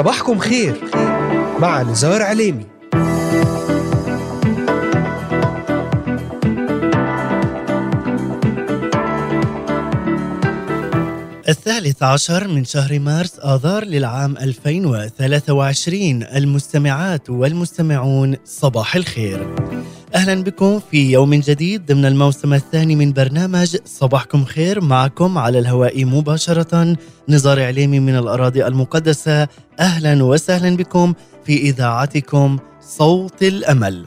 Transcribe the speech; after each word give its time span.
صباحكم 0.00 0.38
خير. 0.38 0.80
مع 1.58 1.82
نزار 1.82 2.22
عليمي. 2.22 2.66
الثالث 11.48 12.02
عشر 12.02 12.48
من 12.48 12.64
شهر 12.64 12.98
مارس 12.98 13.38
آذار 13.38 13.84
للعام 13.84 14.36
2023 14.36 16.22
المستمعات 16.22 17.30
والمستمعون 17.30 18.36
صباح 18.44 18.96
الخير. 18.96 19.69
أهلا 20.14 20.42
بكم 20.42 20.80
في 20.90 21.12
يوم 21.12 21.34
جديد 21.34 21.86
ضمن 21.86 22.04
الموسم 22.04 22.54
الثاني 22.54 22.96
من 22.96 23.12
برنامج 23.12 23.76
صباحكم 23.84 24.44
خير 24.44 24.80
معكم 24.80 25.38
على 25.38 25.58
الهواء 25.58 26.04
مباشرة. 26.04 26.96
نزار 27.28 27.62
عليمي 27.62 28.00
من 28.00 28.16
الأراضي 28.16 28.66
المقدسة. 28.66 29.48
أهلا 29.80 30.24
وسهلا 30.24 30.76
بكم 30.76 31.14
في 31.44 31.56
إذاعتكم 31.56 32.58
صوت 32.80 33.42
الأمل. 33.42 34.06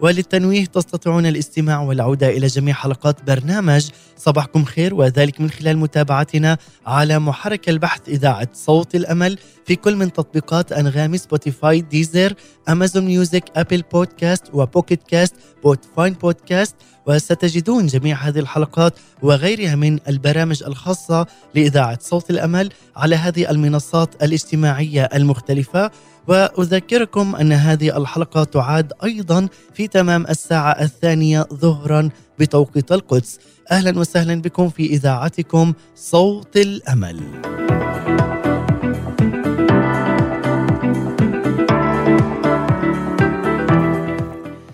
وللتنويه 0.00 0.64
تستطيعون 0.64 1.26
الاستماع 1.26 1.80
والعودة 1.80 2.28
إلى 2.28 2.46
جميع 2.46 2.74
حلقات 2.74 3.22
برنامج. 3.22 3.90
صباحكم 4.16 4.64
خير 4.64 4.94
وذلك 4.94 5.40
من 5.40 5.50
خلال 5.50 5.78
متابعتنا 5.78 6.58
على 6.86 7.18
محرك 7.18 7.68
البحث 7.68 8.08
إذاعة 8.08 8.48
صوت 8.52 8.94
الأمل 8.94 9.38
في 9.66 9.76
كل 9.76 9.96
من 9.96 10.12
تطبيقات 10.12 10.72
أنغامي 10.72 11.18
سبوتيفاي 11.18 11.80
ديزر 11.80 12.34
أمازون 12.68 13.04
ميوزك 13.04 13.44
أبل 13.56 13.82
بودكاست 13.92 14.44
وبوكيت 14.52 15.02
كاست 15.02 15.34
بوتفاين 15.62 16.12
بودكاست 16.12 16.76
وستجدون 17.06 17.86
جميع 17.86 18.16
هذه 18.16 18.38
الحلقات 18.38 18.98
وغيرها 19.22 19.74
من 19.74 19.98
البرامج 20.08 20.62
الخاصة 20.62 21.26
لإذاعة 21.54 21.98
صوت 22.00 22.30
الأمل 22.30 22.70
على 22.96 23.16
هذه 23.16 23.50
المنصات 23.50 24.22
الاجتماعية 24.22 25.08
المختلفة. 25.14 25.90
وأذكركم 26.28 27.36
أن 27.36 27.52
هذه 27.52 27.96
الحلقة 27.96 28.44
تعاد 28.44 28.92
أيضا 29.04 29.48
في 29.74 29.86
تمام 29.86 30.26
الساعة 30.26 30.82
الثانية 30.82 31.46
ظهرا 31.54 32.08
بتوقيت 32.38 32.92
القدس. 32.92 33.38
أهلا 33.70 33.98
وسهلا 33.98 34.42
بكم 34.42 34.68
في 34.68 34.86
إذاعتكم 34.86 35.72
صوت 35.96 36.56
الأمل. 36.56 37.20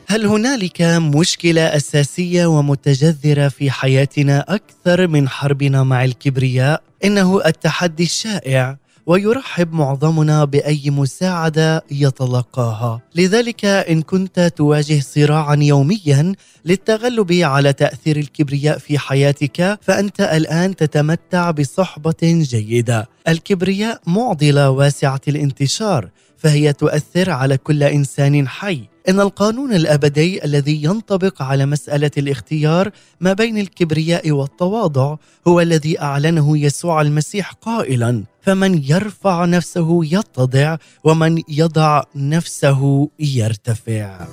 هل 0.09 0.27
هنالك 0.27 0.83
مشكلة 0.83 1.63
أساسية 1.77 2.47
ومتجذرة 2.47 3.49
في 3.49 3.71
حياتنا 3.71 4.45
أكثر 4.49 5.09
من 5.09 5.29
حربنا 5.29 5.83
مع 5.83 6.05
الكبرياء؟ 6.05 6.83
إنه 7.05 7.47
التحدي 7.47 8.03
الشائع 8.03 8.77
ويرحب 9.07 9.73
معظمنا 9.73 10.45
بأي 10.45 10.91
مساعدة 10.91 11.85
يتلقاها. 11.91 13.01
لذلك 13.15 13.65
إن 13.65 14.03
كنت 14.03 14.53
تواجه 14.57 15.01
صراعا 15.01 15.57
يوميا 15.61 16.35
للتغلب 16.65 17.33
على 17.33 17.73
تأثير 17.73 18.17
الكبرياء 18.17 18.79
في 18.79 18.99
حياتك 18.99 19.79
فأنت 19.83 20.21
الآن 20.21 20.77
تتمتع 20.77 21.51
بصحبة 21.51 22.15
جيدة. 22.23 23.09
الكبرياء 23.29 24.01
معضلة 24.07 24.71
واسعة 24.71 25.21
الانتشار 25.29 26.09
فهي 26.45 26.73
تؤثر 26.73 27.31
على 27.31 27.57
كل 27.57 27.83
إنسان 27.83 28.49
حي. 28.49 28.81
إن 29.09 29.21
القانون 29.21 29.73
الأبدي 29.73 30.45
الذي 30.45 30.85
ينطبق 30.85 31.43
على 31.43 31.67
مسألة 31.67 32.11
الاختيار 32.19 32.91
ما 33.21 33.33
بين 33.33 33.59
الكبرياء 33.59 34.31
والتواضع 34.31 35.17
هو 35.49 35.61
الذي 35.61 36.01
أعلنه 36.01 36.59
يسوع 36.59 37.01
المسيح 37.01 37.53
قائلا 37.53 38.25
فمن 38.43 38.83
يرفع 38.85 39.45
نفسه 39.45 40.05
يتضع 40.05 40.77
ومن 41.05 41.43
يضع 41.49 42.03
نفسه 42.17 43.09
يرتفع. 43.21 44.27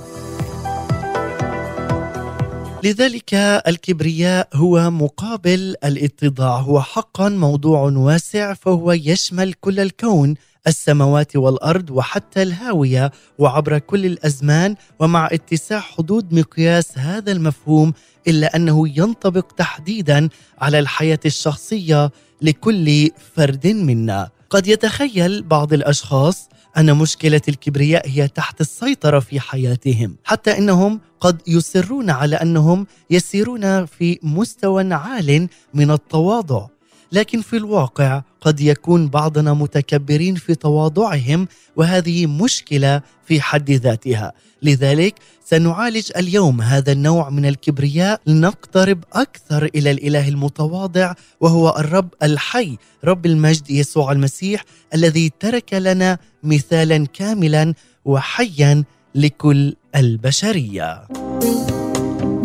لذلك 2.84 3.34
الكبرياء 3.68 4.48
هو 4.54 4.92
مقابل 4.92 5.76
الاتضاع 5.84 6.60
هو 6.60 6.82
حقا 6.82 7.30
موضوع 7.30 7.82
واسع 7.82 8.54
فهو 8.54 8.92
يشمل 8.92 9.54
كل 9.54 9.80
الكون. 9.80 10.36
السماوات 10.68 11.36
والأرض 11.36 11.90
وحتى 11.90 12.42
الهاوية 12.42 13.12
وعبر 13.38 13.80
كل 13.80 14.06
الأزمان 14.06 14.76
ومع 15.00 15.30
اتساع 15.32 15.80
حدود 15.80 16.34
مقياس 16.34 16.98
هذا 16.98 17.32
المفهوم 17.32 17.94
إلا 18.28 18.56
أنه 18.56 18.88
ينطبق 18.88 19.52
تحديدا 19.58 20.30
على 20.60 20.80
الحياة 20.80 21.20
الشخصية 21.26 22.12
لكل 22.42 23.10
فرد 23.36 23.68
منا. 23.68 24.30
قد 24.50 24.68
يتخيل 24.68 25.44
بعض 25.44 25.74
الأشخاص 25.74 26.50
أن 26.78 26.96
مشكلة 26.98 27.42
الكبرياء 27.48 28.10
هي 28.10 28.28
تحت 28.28 28.62
السيطرة 28.62 29.20
في 29.20 29.40
حياتهم 29.40 30.16
حتى 30.24 30.58
إنهم 30.58 31.02
قد 31.20 31.42
يصرون 31.48 32.10
على 32.10 32.36
أنهم 32.36 32.88
يسيرون 33.10 33.86
في 33.86 34.20
مستوى 34.24 34.94
عال 34.94 35.48
من 35.74 35.92
التواضع. 35.92 36.68
لكن 37.12 37.42
في 37.42 37.58
الواقع 37.58 38.22
قد 38.42 38.60
يكون 38.62 39.10
بعضنا 39.10 39.54
متكبرين 39.54 40.36
في 40.36 40.56
تواضعهم 40.56 41.48
وهذه 41.76 42.28
مشكلة 42.28 43.02
في 43.26 43.42
حد 43.42 43.72
ذاتها. 43.72 44.34
لذلك 44.64 45.16
سنعالج 45.46 46.12
اليوم 46.18 46.62
هذا 46.62 46.92
النوع 46.92 47.30
من 47.30 47.46
الكبرياء 47.46 48.22
لنقترب 48.28 49.04
أكثر 49.14 49.70
إلى 49.76 49.92
الإله 49.92 50.30
المتواضع 50.30 51.14
وهو 51.42 51.76
الرب 51.80 52.10
الحي 52.24 52.78
رب 53.04 53.26
المجد 53.26 53.70
يسوع 53.72 54.12
المسيح 54.12 54.64
الذي 54.94 55.32
ترك 55.40 55.74
لنا 55.74 56.18
مثالا 56.44 57.06
كاملا 57.06 57.74
وحيا 58.06 58.84
لكل 59.16 59.76
البشرية. 59.96 61.08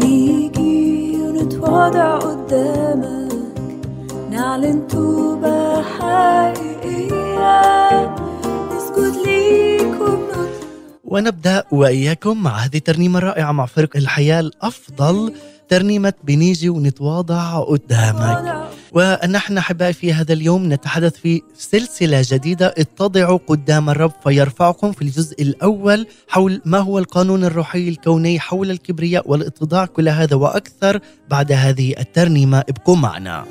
نيجي 0.03 1.17
ونتواضع 1.17 2.19
قدامك. 2.19 3.26
نعلن 4.37 4.89
توبة 4.89 5.83
حقيقية. 5.83 7.37
نسجد 8.77 9.15
ليك 9.27 10.01
وبنطلب 10.01 10.49
ونبدأ 11.05 11.65
وإياكم 11.73 12.43
مع 12.43 12.51
هذه 12.51 12.77
الترنيمه 12.77 13.19
الرائعه 13.19 13.53
مع 13.53 13.67
فريق 13.67 13.97
الحياة 13.97 14.41
الأفضل 14.41 15.35
ترنيمة 15.69 16.13
بنيجي 16.25 16.69
ونتواضع 16.69 17.61
قدامك. 17.61 18.67
ونحن 18.93 19.59
أحبائي 19.59 19.93
في 19.93 20.13
هذا 20.13 20.33
اليوم 20.33 20.73
نتحدث 20.73 21.17
في 21.17 21.43
سلسلة 21.59 22.23
جديدة 22.31 22.75
اتضعوا 22.79 23.39
قدام 23.47 23.91
الرب 23.91 24.13
فيرفعكم 24.25 24.93
في 24.93 25.03
الجزء 25.03 25.43
الأول 25.43 26.07
حول 26.29 26.61
ما 26.65 26.79
هو 26.79 26.99
القانون 26.99 27.45
الروحي 27.45 27.89
الكوني 27.89 28.41
حول 28.41 28.71
الكبرياء 28.71 29.31
والاتضاع 29.31 29.87
كل 29.87 30.09
هذا 30.09 30.37
وأكثر 30.37 31.01
بعد 31.31 31.53
هذه 31.53 31.95
الترنيمة. 31.99 32.65
ابقوا 32.69 32.97
معنا. 32.97 33.45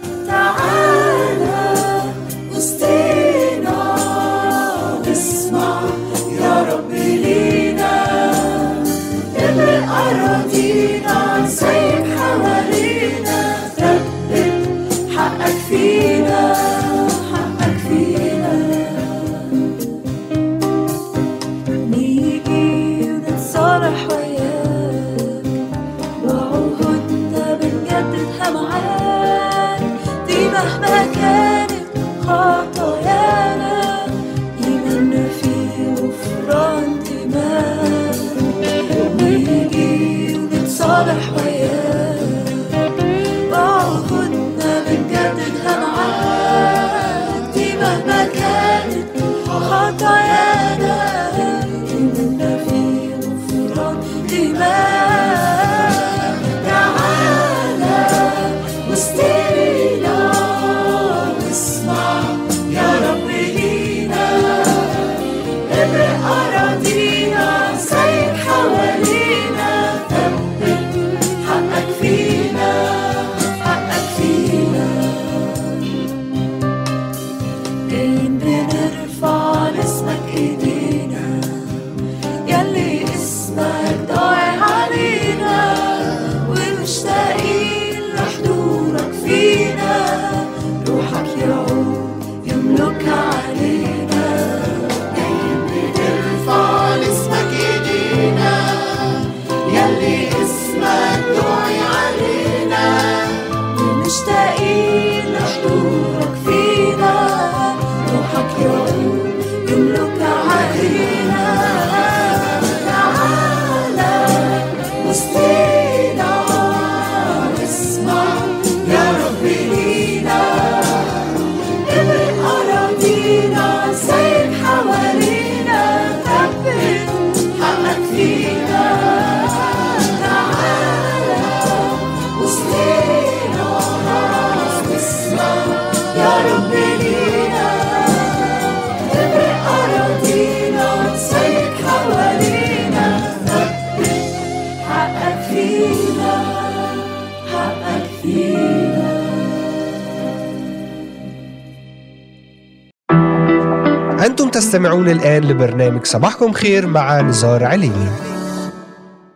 تستمعون 154.76 155.10
الآن 155.10 155.44
لبرنامج 155.44 156.06
صباحكم 156.06 156.54
خير 156.54 156.88
مع 156.88 157.22
نزار 157.22 157.64
عليمي 157.64 158.10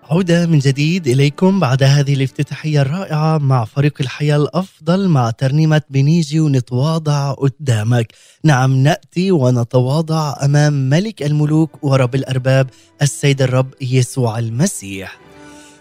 عودة 0.10 0.46
من 0.46 0.60
جديد 0.60 1.08
إليكم 1.08 1.60
بعد 1.60 1.84
هذه 1.84 2.14
الافتتاحية 2.14 2.82
الرائعة 2.82 3.38
مع 3.38 3.66
فريق 3.66 3.94
الحياة 4.00 4.36
الأفضل 4.36 5.08
مع 5.08 5.30
ترنيمة 5.30 5.82
بنيجي 5.90 6.40
ونتواضع 6.40 7.32
قدامك. 7.32 8.14
نعم 8.44 8.76
نأتي 8.76 9.32
ونتواضع 9.32 10.36
أمام 10.44 10.74
ملك 10.90 11.24
الملوك 11.24 11.84
ورب 11.84 12.16
الأرباب 12.16 12.68
السيد 13.02 13.42
الرب 13.42 13.74
يسوع 13.82 14.40
المسيح. 14.40 15.20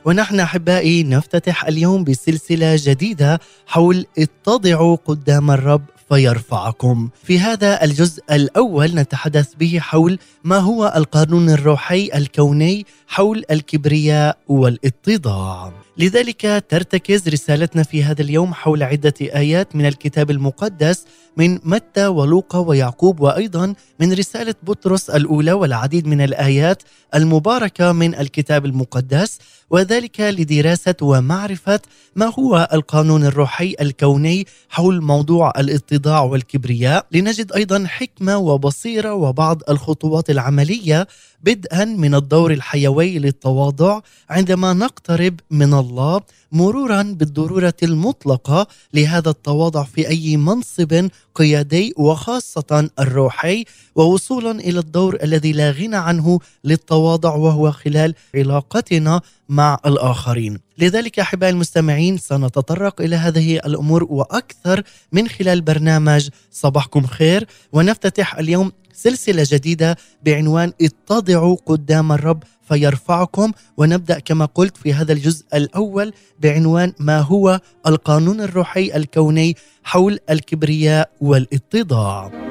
ونحن 0.04 0.40
أحبائي 0.40 1.02
نفتتح 1.02 1.64
اليوم 1.64 2.04
بسلسلة 2.04 2.76
جديدة 2.78 3.40
حول 3.66 4.06
اتضعوا 4.18 4.96
قدام 5.06 5.50
الرب 5.50 5.84
فيرفعكم. 6.08 7.08
في 7.24 7.38
هذا 7.38 7.84
الجزء 7.84 8.22
الأول 8.30 8.94
نتحدث 8.94 9.54
به 9.54 9.78
حول 9.80 10.18
ما 10.44 10.58
هو 10.58 10.92
القانون 10.96 11.50
الروحي 11.50 12.10
الكوني 12.14 12.86
حول 13.06 13.44
الكبرياء 13.50 14.38
والإتضاع. 14.48 15.72
لذلك 15.98 16.64
ترتكز 16.68 17.28
رسالتنا 17.28 17.82
في 17.82 18.04
هذا 18.04 18.22
اليوم 18.22 18.54
حول 18.54 18.82
عدة 18.82 19.14
آيات 19.20 19.76
من 19.76 19.86
الكتاب 19.86 20.30
المقدس 20.30 21.04
من 21.36 21.58
متى 21.64 22.06
ولوقا 22.06 22.58
ويعقوب 22.58 23.20
وأيضا 23.20 23.74
من 24.00 24.12
رسالة 24.12 24.54
بطرس 24.62 25.10
الأولى 25.10 25.52
والعديد 25.52 26.06
من 26.06 26.20
الآيات 26.20 26.82
المباركة 27.14 27.92
من 27.92 28.14
الكتاب 28.14 28.64
المقدس 28.66 29.38
وذلك 29.70 30.20
لدراسة 30.20 30.94
ومعرفة 31.02 31.80
ما 32.16 32.32
هو 32.38 32.68
القانون 32.72 33.24
الروحي 33.24 33.74
الكوني 33.80 34.46
حول 34.68 35.02
موضوع 35.02 35.52
الاتضاع 35.58 36.22
والكبرياء. 36.22 37.06
لنجد 37.12 37.52
أيضا 37.52 37.86
حكمة 37.86 38.36
وبصيرة 38.36 39.14
وبعض 39.14 39.62
الخطوات 39.68 40.30
العملية 40.30 41.08
بدءا 41.42 41.84
من 41.84 42.14
الدور 42.14 42.52
الحيوي 42.52 43.18
للتواضع 43.18 44.00
عندما 44.30 44.72
نقترب 44.72 45.40
من 45.50 45.74
الله 45.74 46.20
مرورا 46.52 47.02
بالضرورة 47.02 47.74
المطلقة 47.82 48.66
لهذا 48.94 49.30
التواضع 49.30 49.82
في 49.82 50.08
أي 50.08 50.36
منصب 50.36 51.08
قيادي 51.38 51.94
وخاصة 51.96 52.90
الروحي 52.98 53.64
ووصولا 53.96 54.50
إلى 54.50 54.78
الدور 54.78 55.18
الذي 55.22 55.52
لا 55.52 55.70
غنى 55.70 55.96
عنه 55.96 56.38
للتواضع 56.64 57.34
وهو 57.34 57.72
خلال 57.72 58.14
علاقتنا 58.34 59.20
مع 59.48 59.78
الآخرين. 59.86 60.58
لذلك 60.78 61.18
أحبائي 61.18 61.52
المستمعين 61.52 62.18
سنتطرق 62.18 63.00
إلى 63.00 63.16
هذه 63.16 63.56
الأمور 63.56 64.06
وأكثر 64.10 64.82
من 65.12 65.28
خلال 65.28 65.60
برنامج 65.60 66.28
صباحكم 66.50 67.06
خير 67.06 67.46
ونفتتح 67.72 68.38
اليوم 68.38 68.72
سلسلة 68.92 69.46
جديدة 69.50 69.96
بعنوان 70.24 70.72
اتضعوا 70.82 71.56
قدام 71.66 72.12
الرب 72.12 72.42
فيرفعكم 72.68 73.52
ونبدأ 73.76 74.18
كما 74.18 74.44
قلت 74.44 74.76
في 74.76 74.94
هذا 74.94 75.12
الجزء 75.12 75.44
الأول 75.54 76.12
بعنوان 76.40 76.92
ما 76.98 77.20
هو 77.20 77.60
القانون 77.86 78.40
الروحي 78.40 78.96
الكوني 78.96 79.56
حول 79.84 80.18
الكبرياء 80.30 81.10
والاتضاع. 81.20 82.48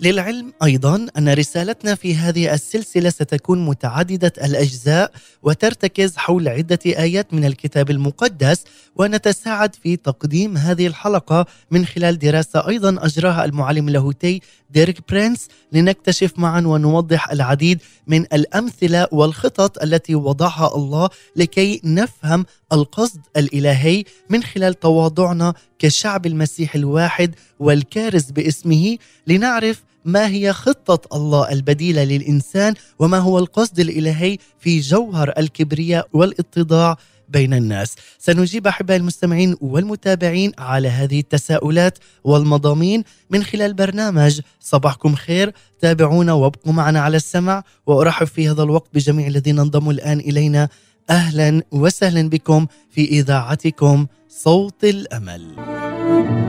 للعلم 0.00 0.52
أيضا 0.62 1.06
أن 1.18 1.28
رسالتنا 1.28 1.94
في 1.94 2.14
هذه 2.16 2.54
السلسلة 2.54 3.10
ستكون 3.10 3.66
متعددة 3.66 4.32
الأجزاء 4.44 5.12
وترتكز 5.42 6.16
حول 6.16 6.48
عدة 6.48 6.78
آيات 6.86 7.34
من 7.34 7.44
الكتاب 7.44 7.90
المقدس 7.90 8.64
ونتساعد 8.96 9.74
في 9.74 9.96
تقديم 9.96 10.56
هذه 10.56 10.86
الحلقة 10.86 11.46
من 11.70 11.86
خلال 11.86 12.18
دراسة 12.18 12.68
أيضا 12.68 12.96
أجراها 13.06 13.44
المعلم 13.44 13.88
اللاهوتي 13.88 14.40
ديريك 14.70 15.08
برينس 15.08 15.48
لنكتشف 15.72 16.38
معا 16.38 16.60
ونوضح 16.60 17.30
العديد 17.30 17.78
من 18.06 18.22
الأمثلة 18.32 19.08
والخطط 19.12 19.82
التي 19.82 20.14
وضعها 20.14 20.76
الله 20.76 21.08
لكي 21.36 21.80
نفهم 21.84 22.46
القصد 22.72 23.20
الإلهي 23.36 24.04
من 24.30 24.42
خلال 24.42 24.74
تواضعنا 24.74 25.54
كشعب 25.78 26.26
المسيح 26.26 26.74
الواحد 26.74 27.34
والكارز 27.58 28.30
باسمه 28.30 28.98
لنعرف 29.26 29.82
ما 30.04 30.28
هي 30.28 30.52
خطة 30.52 31.16
الله 31.16 31.52
البديلة 31.52 32.04
للإنسان 32.04 32.74
وما 32.98 33.18
هو 33.18 33.38
القصد 33.38 33.80
الإلهي 33.80 34.38
في 34.58 34.80
جوهر 34.80 35.32
الكبرياء 35.38 36.08
والاتضاع 36.12 36.96
بين 37.28 37.54
الناس. 37.54 37.94
سنجيب 38.18 38.66
أحبائي 38.66 39.00
المستمعين 39.00 39.56
والمتابعين 39.60 40.52
على 40.58 40.88
هذه 40.88 41.20
التساؤلات 41.20 41.98
والمضامين 42.24 43.04
من 43.30 43.42
خلال 43.44 43.74
برنامج 43.74 44.40
صباحكم 44.60 45.14
خير. 45.14 45.52
تابعونا 45.80 46.32
وابقوا 46.32 46.72
معنا 46.72 47.00
على 47.00 47.16
السمع 47.16 47.62
وأرحب 47.86 48.26
في 48.26 48.50
هذا 48.50 48.62
الوقت 48.62 48.88
بجميع 48.94 49.26
الذين 49.26 49.58
انضموا 49.58 49.92
الآن 49.92 50.20
إلينا. 50.20 50.68
أهلا 51.10 51.62
وسهلا 51.72 52.28
بكم 52.28 52.66
في 52.90 53.04
إذاعتكم 53.04 54.06
صوت 54.28 54.84
الأمل. 54.84 56.47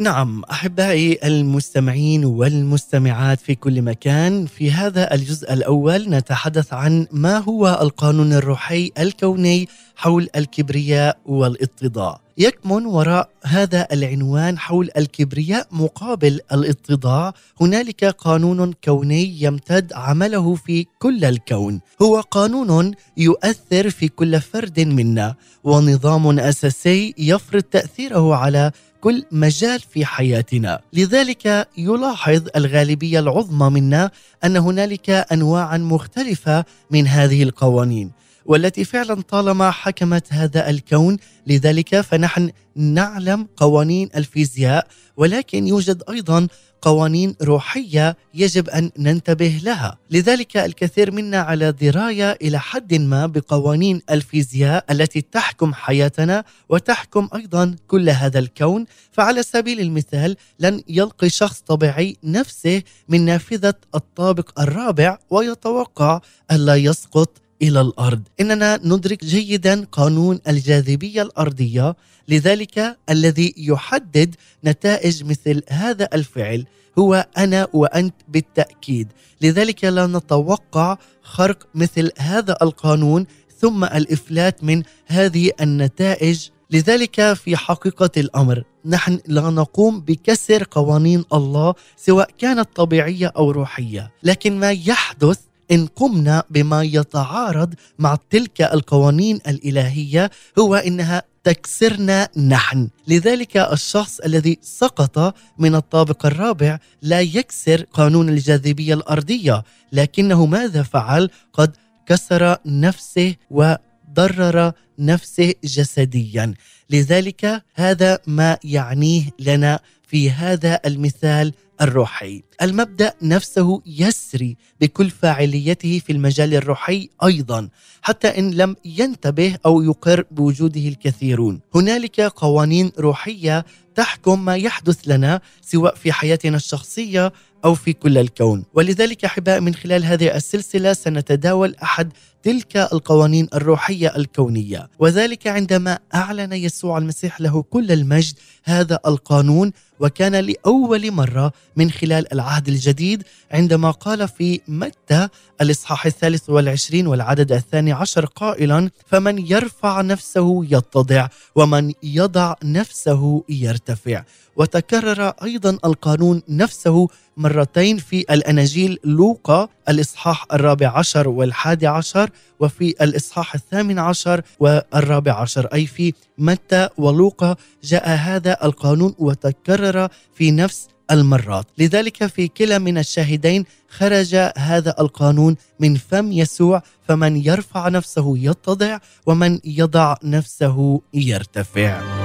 نعم 0.00 0.42
أحبائي 0.50 1.18
المستمعين 1.24 2.24
والمستمعات 2.24 3.40
في 3.40 3.54
كل 3.54 3.82
مكان 3.82 4.46
في 4.46 4.70
هذا 4.70 5.14
الجزء 5.14 5.52
الأول 5.52 6.10
نتحدث 6.10 6.72
عن 6.72 7.06
ما 7.12 7.38
هو 7.38 7.78
القانون 7.82 8.32
الروحي 8.32 8.92
الكوني 8.98 9.68
حول 9.96 10.28
الكبرياء 10.36 11.18
والاتضاع 11.26 12.20
يكمن 12.40 12.86
وراء 12.86 13.30
هذا 13.44 13.88
العنوان 13.92 14.58
حول 14.58 14.90
الكبرياء 14.96 15.66
مقابل 15.70 16.40
الاتضاع 16.52 17.32
هنالك 17.60 18.04
قانون 18.04 18.72
كوني 18.84 19.42
يمتد 19.42 19.92
عمله 19.92 20.54
في 20.54 20.86
كل 20.98 21.24
الكون. 21.24 21.80
هو 22.02 22.20
قانون 22.20 22.92
يؤثر 23.16 23.90
في 23.90 24.08
كل 24.08 24.40
فرد 24.40 24.80
منا 24.80 25.34
ونظام 25.64 26.38
أساسي 26.38 27.14
يفرض 27.18 27.62
تأثيره 27.62 28.34
على 28.34 28.72
كل 29.00 29.24
مجال 29.32 29.80
في 29.80 30.04
حياتنا. 30.04 30.80
لذلك 30.92 31.68
يلاحظ 31.78 32.42
الغالبية 32.56 33.20
العظمى 33.20 33.80
منا 33.80 34.10
أن 34.44 34.56
هنالك 34.56 35.10
انواعا 35.10 35.78
مختلفة 35.78 36.64
من 36.90 37.06
هذه 37.06 37.42
القوانين. 37.42 38.19
والتي 38.44 38.84
فعلا 38.84 39.14
طالما 39.14 39.70
حكمت 39.70 40.32
هذا 40.32 40.70
الكون. 40.70 41.16
لذلك 41.46 42.00
فنحن 42.00 42.50
نعلم 42.76 43.48
قوانين 43.56 44.08
الفيزياء 44.16 44.86
ولكن 45.16 45.66
يوجد 45.66 46.02
أيضا 46.10 46.48
قوانين 46.82 47.36
روحية 47.42 48.16
يجب 48.34 48.68
أن 48.68 48.90
ننتبه 48.98 49.60
لها، 49.62 49.98
لذلك 50.10 50.56
الكثير 50.56 51.10
منا 51.10 51.40
على 51.40 51.72
دراية 51.72 52.38
إلى 52.42 52.58
حد 52.58 52.94
ما 52.94 53.26
بقوانين 53.26 54.02
الفيزياء 54.10 54.84
التي 54.90 55.20
تحكم 55.20 55.74
حياتنا 55.74 56.44
وتحكم 56.68 57.28
أيضا 57.34 57.76
كل 57.88 58.10
هذا 58.10 58.38
الكون، 58.38 58.84
فعلى 59.12 59.42
سبيل 59.42 59.80
المثال 59.80 60.36
لن 60.58 60.82
يلقي 60.88 61.28
شخص 61.28 61.60
طبيعي 61.60 62.16
نفسه 62.24 62.82
من 63.08 63.24
نافذة 63.24 63.74
الطابق 63.94 64.60
الرابع 64.60 65.18
ويتوقع 65.30 66.20
الا 66.52 66.76
يسقط 66.76 67.39
إلى 67.62 67.80
الأرض. 67.80 68.22
إننا 68.40 68.80
ندرك 68.84 69.24
جيدا 69.24 69.84
قانون 69.92 70.40
الجاذبية 70.48 71.22
الأرضية 71.22 71.96
لذلك 72.28 72.98
الذي 73.10 73.54
يحدد 73.56 74.34
نتائج 74.64 75.24
مثل 75.24 75.62
هذا 75.68 76.08
الفعل 76.14 76.66
هو 76.98 77.26
أنا 77.38 77.68
وأنت 77.72 78.14
بالتأكيد. 78.28 79.08
لذلك 79.40 79.84
لا 79.84 80.06
نتوقع 80.06 80.98
خرق 81.22 81.66
مثل 81.74 82.10
هذا 82.18 82.56
القانون 82.62 83.26
ثم 83.58 83.84
الإفلات 83.84 84.64
من 84.64 84.82
هذه 85.06 85.50
النتائج. 85.60 86.48
لذلك 86.70 87.32
في 87.32 87.56
حقيقة 87.56 88.10
الأمر 88.16 88.64
نحن 88.86 89.18
لا 89.26 89.50
نقوم 89.50 90.00
بكسر 90.00 90.66
قوانين 90.70 91.24
الله 91.32 91.74
سواء 91.96 92.30
كانت 92.38 92.68
طبيعية 92.76 93.32
أو 93.36 93.50
روحية. 93.50 94.10
لكن 94.22 94.58
ما 94.60 94.70
يحدث 94.72 95.38
إن 95.70 95.86
قمنا 95.86 96.42
بما 96.50 96.82
يتعارض 96.82 97.74
مع 97.98 98.18
تلك 98.30 98.62
القوانين 98.62 99.36
الإلهية 99.48 100.30
هو 100.58 100.74
إنها 100.74 101.22
تكسرنا 101.44 102.28
نحن. 102.36 102.88
لذلك 103.08 103.56
الشخص 103.56 104.20
الذي 104.20 104.58
سقط 104.62 105.34
من 105.58 105.74
الطابق 105.74 106.26
الرابع 106.26 106.78
لا 107.02 107.20
يكسر 107.20 107.82
قانون 107.92 108.28
الجاذبية 108.28 108.94
الأرضية 108.94 109.64
لكنه 109.92 110.46
ماذا 110.46 110.82
فعل؟ 110.82 111.30
قد 111.52 111.76
كسر 112.06 112.56
نفسه 112.66 113.34
وضرر 113.50 114.72
نفسه 114.98 115.54
جسديا. 115.64 116.54
لذلك 116.90 117.62
هذا 117.74 118.18
ما 118.26 118.58
يعنيه 118.64 119.30
لنا 119.38 119.80
في 120.08 120.30
هذا 120.30 120.80
المثال 120.86 121.52
الروحي. 121.80 122.42
المبدأ 122.62 123.14
نفسه 123.22 123.82
يسري 123.86 124.56
بكل 124.80 125.10
فاعليته 125.10 126.00
في 126.06 126.12
المجال 126.12 126.54
الروحي 126.54 127.08
أيضا 127.24 127.68
حتى 128.02 128.28
إن 128.38 128.50
لم 128.50 128.76
ينتبه 128.84 129.56
أو 129.66 129.82
يقر 129.82 130.24
بوجوده 130.30 130.88
الكثيرون. 130.88 131.60
هنالك 131.74 132.20
قوانين 132.20 132.92
روحية 132.98 133.64
تحكم 133.94 134.44
ما 134.44 134.56
يحدث 134.56 134.98
لنا 135.06 135.40
سواء 135.62 135.94
في 135.94 136.12
حياتنا 136.12 136.56
الشخصية 136.56 137.32
أو 137.64 137.74
في 137.74 137.92
كل 137.92 138.18
الكون. 138.18 138.64
ولذلك 138.74 139.24
أحباء 139.24 139.60
من 139.60 139.74
خلال 139.74 140.04
هذه 140.04 140.36
السلسلة 140.36 140.92
سنتداول 140.92 141.74
أحد 141.82 142.12
تلك 142.42 142.76
القوانين 142.76 143.48
الروحية 143.54 144.16
الكونية. 144.16 144.88
وذلك 144.98 145.46
عندما 145.46 145.98
أعلن 146.14 146.52
يسوع 146.52 146.98
المسيح 146.98 147.40
له 147.40 147.62
كل 147.62 147.92
المجد 147.92 148.34
هذا 148.64 148.98
القانون 149.06 149.72
وكان 150.00 150.36
لأول 150.36 151.10
مرة 151.10 151.52
من 151.76 151.90
خلال 151.90 152.32
العهد 152.50 152.68
الجديد 152.68 153.22
عندما 153.50 153.90
قال 153.90 154.28
في 154.28 154.60
متى 154.68 155.28
الإصحاح 155.60 156.06
الثالث 156.06 156.50
والعشرين 156.50 157.06
والعدد 157.06 157.52
الثاني 157.52 157.92
عشر 157.92 158.26
قائلا 158.26 158.90
فمن 159.06 159.46
يرفع 159.46 160.00
نفسه 160.00 160.64
يتضع 160.64 161.28
ومن 161.54 161.92
يضع 162.02 162.54
نفسه 162.64 163.44
يرتفع. 163.48 164.22
وتكرر 164.56 165.28
أيضا 165.28 165.78
القانون 165.84 166.42
نفسه 166.48 167.08
مرتين 167.36 167.96
في 167.98 168.20
الاناجيل 168.20 168.98
لوقا 169.04 169.68
الإصحاح 169.88 170.46
الرابع 170.52 170.98
عشر 170.98 171.28
والحادي 171.28 171.86
عشر 171.86 172.30
وفي 172.60 172.94
الإصحاح 173.00 173.54
الثامن 173.54 173.98
عشر 173.98 174.42
والرابع 174.60 175.32
عشر 175.40 175.66
أي 175.66 175.86
في 175.86 176.12
متى 176.38 176.88
ولوقا 176.98 177.56
جاء 177.84 178.08
هذا 178.08 178.64
القانون 178.64 179.14
وتكرر 179.18 180.08
في 180.34 180.50
نفس 180.50 180.88
المرات. 181.10 181.66
لذلك 181.78 182.26
في 182.26 182.48
كلا 182.48 182.78
من 182.78 182.98
الشاهدين 182.98 183.64
خرج 183.88 184.34
هذا 184.58 184.94
القانون 185.00 185.56
من 185.80 185.94
فم 185.94 186.32
يسوع 186.32 186.82
فمن 187.08 187.36
يرفع 187.36 187.88
نفسه 187.88 188.38
يتضع 188.38 188.98
ومن 189.26 189.60
يضع 189.64 190.14
نفسه 190.24 191.00
يرتفع. 191.14 192.19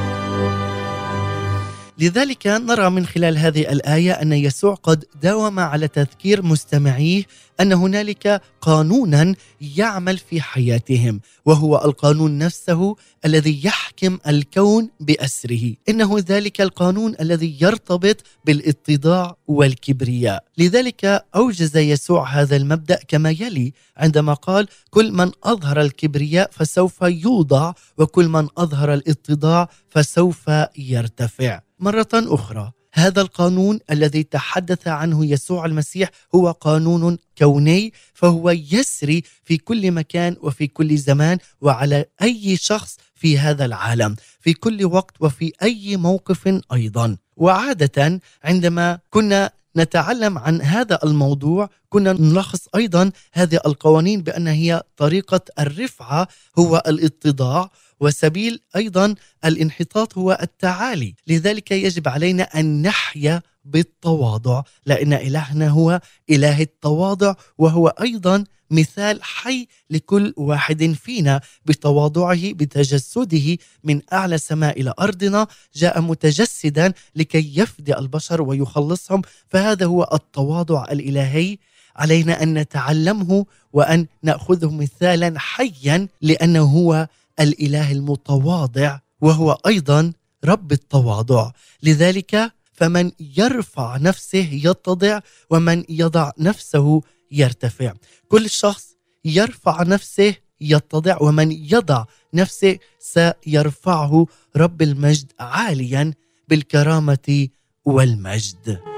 لذلك 1.97 2.47
نرى 2.47 2.89
من 2.89 3.05
خلال 3.05 3.37
هذه 3.37 3.71
الآية 3.71 4.11
أن 4.11 4.33
يسوع 4.33 4.73
قد 4.73 5.05
داوم 5.21 5.59
على 5.59 5.87
تذكير 5.87 6.41
مستمعيه 6.41 7.23
أن 7.59 7.73
هنالك 7.73 8.41
قانونا 8.61 9.35
يعمل 9.61 10.17
في 10.17 10.41
حياتهم 10.41 11.21
وهو 11.45 11.81
القانون 11.85 12.37
نفسه 12.37 12.95
الذي 13.25 13.65
يحكم 13.65 14.17
الكون 14.27 14.89
بأسره. 14.99 15.73
إنه 15.89 16.15
ذلك 16.19 16.61
القانون 16.61 17.15
الذي 17.19 17.57
يرتبط 17.61 18.17
بالاتضاع 18.45 19.37
والكبرياء. 19.47 20.43
لذلك 20.57 21.25
أوجز 21.35 21.77
يسوع 21.77 22.29
هذا 22.29 22.55
المبدأ 22.55 22.99
كما 23.07 23.29
يلي 23.29 23.73
عندما 23.97 24.33
قال 24.33 24.67
كل 24.89 25.11
من 25.11 25.31
أظهر 25.43 25.81
الكبرياء 25.81 26.49
فسوف 26.51 27.01
يوضع 27.01 27.73
وكل 27.97 28.27
من 28.27 28.47
أظهر 28.57 28.93
الاتضاع 28.93 29.69
فسوف 29.89 30.51
يرتفع. 30.77 31.64
مرة 31.79 32.07
أخرى 32.13 32.71
هذا 32.93 33.21
القانون 33.21 33.79
الذي 33.91 34.23
تحدث 34.23 34.87
عنه 34.87 35.25
يسوع 35.25 35.65
المسيح 35.65 36.09
هو 36.35 36.51
قانون 36.51 37.17
كوني 37.37 37.93
فهو 38.13 38.49
يسري 38.49 39.23
في 39.43 39.57
كل 39.57 39.91
مكان 39.91 40.35
وفي 40.41 40.67
كل 40.67 40.97
زمان 40.97 41.37
وعلى 41.61 42.05
أي 42.21 42.57
شخص 42.57 42.97
في 43.15 43.39
هذا 43.39 43.65
العالم 43.65 44.15
في 44.39 44.53
كل 44.53 44.85
وقت 44.85 45.15
وفي 45.19 45.53
أي 45.63 45.97
موقف 45.97 46.59
أيضا. 46.73 47.17
وعادة 47.35 48.19
عندما 48.43 48.99
كنا 49.09 49.51
نتعلم 49.77 50.37
عن 50.37 50.61
هذا 50.61 50.99
الموضوع 51.03 51.69
كنا 51.89 52.13
نلخص 52.13 52.67
أيضا 52.75 53.11
هذه 53.33 53.59
القوانين 53.65 54.21
بأن 54.21 54.47
هي 54.47 54.83
طريقة 54.97 55.41
الرفعة 55.59 56.27
هو 56.59 56.83
الاتضاع 56.87 57.69
وسبيل 57.99 58.61
أيضا 58.75 59.15
الانحطاط 59.45 60.17
هو 60.17 60.37
التعالي. 60.41 61.15
لذلك 61.27 61.71
يجب 61.71 62.07
علينا 62.07 62.43
أن 62.43 62.81
نحيا 62.81 63.41
بالتواضع 63.65 64.63
لأن 64.85 65.13
إلهنا 65.13 65.69
هو 65.69 65.99
إله 66.29 66.61
التواضع 66.61 67.33
وهو 67.57 67.87
أيضا 67.87 68.43
مثال 68.71 69.23
حي 69.23 69.67
لكل 69.89 70.33
واحد 70.37 70.83
فينا 71.03 71.41
بتواضعه 71.65 72.53
بتجسده 72.53 73.57
من 73.83 74.01
أعلى 74.13 74.37
سماء 74.37 74.81
إلى 74.81 74.93
أرضنا 74.99 75.47
جاء 75.75 76.01
متجسدا 76.01 76.93
لكي 77.15 77.59
يفدي 77.59 77.97
البشر 77.97 78.41
ويخلصهم. 78.41 79.21
فهذا 79.47 79.85
هو 79.85 80.09
التواضع 80.13 80.85
الإلهي. 80.91 81.57
علينا 81.95 82.43
أن 82.43 82.53
نتعلمه 82.53 83.45
وأن 83.73 84.07
نأخذه 84.23 84.71
مثالا 84.71 85.39
حيا 85.39 86.07
لأنه 86.21 86.63
هو 86.63 87.07
الإله 87.39 87.91
المتواضع 87.91 88.99
وهو 89.21 89.51
أيضا 89.67 90.13
رب 90.45 90.71
التواضع. 90.71 91.51
لذلك 91.83 92.51
فمن 92.73 93.11
يرفع 93.37 93.97
نفسه 93.97 94.49
يتضع 94.51 95.19
ومن 95.49 95.83
يضع 95.89 96.31
نفسه 96.39 97.01
يرتفع. 97.31 97.93
كل 98.27 98.49
شخص 98.49 98.85
يرفع 99.25 99.83
نفسه 99.83 100.35
يتضع 100.61 101.17
ومن 101.21 101.51
يضع 101.51 102.05
نفسه 102.33 102.77
سيرفعه 102.99 104.25
رب 104.55 104.81
المجد 104.81 105.31
عاليا 105.39 106.13
بالكرامة 106.49 107.47
والمجد. 107.85 108.94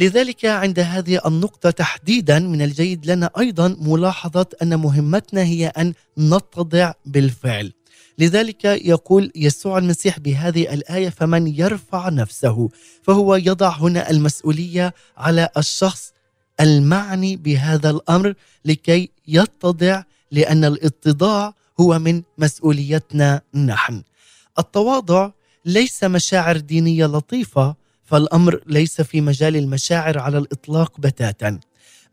لذلك 0.00 0.44
عند 0.44 0.78
هذه 0.78 1.20
النقطة 1.26 1.70
تحديدا 1.70 2.38
من 2.38 2.62
الجيد 2.62 3.10
لنا 3.10 3.30
أيضا 3.38 3.76
ملاحظة 3.80 4.46
أن 4.62 4.78
مهمتنا 4.78 5.42
هي 5.42 5.66
أن 5.66 5.94
نتضع 6.18 6.92
بالفعل. 7.06 7.72
لذلك 8.18 8.64
يقول 8.64 9.32
يسوع 9.34 9.78
المسيح 9.78 10.18
بهذه 10.18 10.74
الآية 10.74 11.08
فمن 11.08 11.46
يرفع 11.46 12.08
نفسه 12.08 12.68
فهو 13.02 13.34
يضع 13.34 13.68
هنا 13.68 14.10
المسؤولية 14.10 14.94
على 15.16 15.48
الشخص 15.56 16.12
المعني 16.60 17.36
بهذا 17.36 17.90
الأمر 17.90 18.34
لكي 18.64 19.10
يتضع 19.28 20.02
لأن 20.30 20.64
الاتضاع 20.64 21.54
هو 21.80 21.98
من 21.98 22.22
مسؤوليتنا 22.38 23.40
نحن. 23.54 24.02
التواضع 24.58 25.30
ليس 25.64 26.04
مشاعر 26.04 26.56
دينية 26.56 27.06
لطيفة 27.06 27.80
فالأمر 28.10 28.60
ليس 28.66 29.00
في 29.00 29.20
مجال 29.20 29.56
المشاعر 29.56 30.18
على 30.18 30.38
الإطلاق 30.38 31.00
بتاتا. 31.00 31.60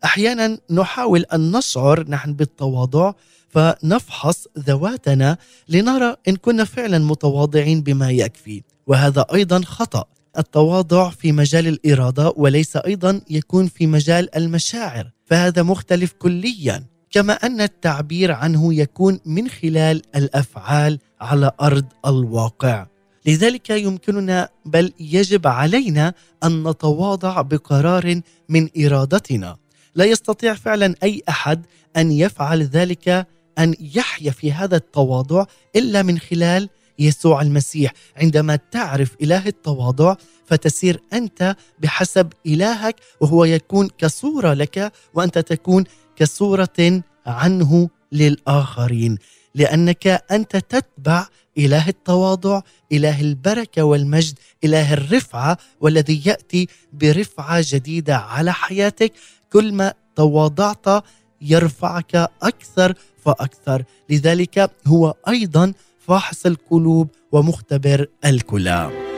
أحيانا 0.04 0.58
نحاول 0.70 1.24
أن 1.34 1.52
نشعر 1.56 2.04
نحن 2.08 2.32
بالتواضع 2.32 3.12
فنفحص 3.48 4.46
ذواتنا 4.58 5.36
لنرى 5.68 6.16
إن 6.28 6.36
كنا 6.36 6.64
فعلا 6.64 6.98
متواضعين 6.98 7.82
بما 7.82 8.10
يكفي. 8.10 8.62
وهذا 8.86 9.26
أيضا 9.34 9.60
خطأ. 9.64 10.04
التواضع 10.38 11.10
في 11.10 11.32
مجال 11.32 11.66
الإرادة 11.66 12.32
وليس 12.36 12.76
أيضا 12.76 13.20
يكون 13.30 13.66
في 13.66 13.86
مجال 13.86 14.36
المشاعر 14.36 15.10
فهذا 15.26 15.62
مختلف 15.62 16.12
كليا. 16.12 16.84
كما 17.10 17.32
أن 17.32 17.60
التعبير 17.60 18.32
عنه 18.32 18.74
يكون 18.74 19.20
من 19.26 19.48
خلال 19.48 20.02
الأفعال 20.16 20.98
على 21.20 21.50
أرض 21.60 21.84
الواقع. 22.06 22.86
لذلك 23.26 23.70
يمكننا 23.70 24.48
بل 24.64 24.92
يجب 25.00 25.46
علينا 25.46 26.14
أن 26.44 26.68
نتواضع 26.68 27.42
بقرار 27.42 28.20
من 28.48 28.68
إرادتنا. 28.84 29.56
لا 29.94 30.04
يستطيع 30.04 30.54
فعلا 30.54 30.94
أي 31.02 31.22
أحد 31.28 31.66
أن 31.96 32.12
يفعل 32.12 32.62
ذلك 32.62 33.26
أن 33.58 33.74
يحيا 33.80 34.30
في 34.30 34.52
هذا 34.52 34.76
التواضع 34.76 35.44
إلا 35.76 36.02
من 36.02 36.18
خلال 36.18 36.68
يسوع 36.98 37.42
المسيح. 37.42 37.92
عندما 38.16 38.56
تعرف 38.56 39.16
إله 39.22 39.46
التواضع 39.46 40.14
فتسير 40.46 41.00
أنت 41.12 41.56
بحسب 41.78 42.32
إلهك 42.46 42.96
وهو 43.20 43.44
يكون 43.44 43.88
كصورة 43.98 44.54
لك 44.54 44.92
وأنت 45.14 45.38
تكون 45.38 45.84
كصورة 46.16 47.02
عنه 47.26 47.88
للآخرين. 48.12 49.18
لأنك 49.54 50.06
أنت 50.06 50.56
تتبع 50.56 51.26
إله 51.58 51.88
التواضع 51.88 52.60
إله 52.92 53.20
البركة 53.20 53.82
والمجد 53.82 54.38
إله 54.64 54.92
الرفعة 54.92 55.58
والذي 55.80 56.22
يأتي 56.26 56.68
برفعة 56.92 57.64
جديدة 57.64 58.16
على 58.16 58.52
حياتك. 58.52 59.12
كل 59.52 59.72
ما 59.72 59.94
تواضعت 60.16 61.04
يرفعك 61.40 62.14
أكثر 62.42 62.94
فأكثر. 63.24 63.84
لذلك 64.10 64.70
هو 64.86 65.14
أيضا 65.28 65.72
فاحص 65.98 66.46
القلوب 66.46 67.08
ومختبر 67.32 68.06
الكلى 68.24 69.08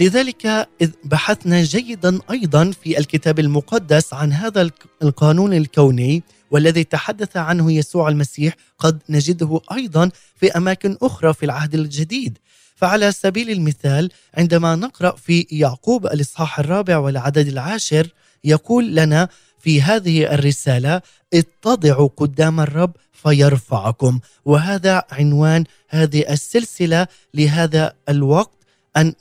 لذلك 0.00 0.46
إذ 0.80 0.90
بحثنا 1.04 1.62
جيدا 1.62 2.18
أيضا 2.30 2.70
في 2.82 2.98
الكتاب 2.98 3.38
المقدس 3.38 4.14
عن 4.14 4.32
هذا 4.32 4.70
القانون 5.02 5.52
الكوني 5.52 6.22
والذي 6.50 6.84
تحدث 6.84 7.36
عنه 7.36 7.72
يسوع 7.72 8.08
المسيح 8.08 8.56
قد 8.78 9.02
نجده 9.08 9.60
أيضا 9.72 10.10
في 10.36 10.56
أماكن 10.56 10.96
أخرى 11.02 11.34
في 11.34 11.46
العهد 11.46 11.74
الجديد. 11.74 12.38
فعلى 12.76 13.12
سبيل 13.12 13.50
المثال 13.50 14.10
عندما 14.34 14.76
نقرأ 14.76 15.16
في 15.16 15.46
يعقوب 15.50 16.06
الإصحاح 16.06 16.58
الرابع 16.58 16.98
والعدد 16.98 17.48
العاشر 17.48 18.08
يقول 18.44 18.94
لنا 18.94 19.28
في 19.58 19.82
هذه 19.82 20.34
الرسالة 20.34 21.02
اتضعوا 21.34 22.08
قدام 22.16 22.60
الرب 22.60 22.92
فيرفعكم. 23.12 24.20
وهذا 24.44 25.02
عنوان 25.10 25.64
هذه 25.88 26.32
السلسلة 26.32 27.06
لهذا 27.34 27.92
الوقت 28.08 28.58
أن 28.96 29.14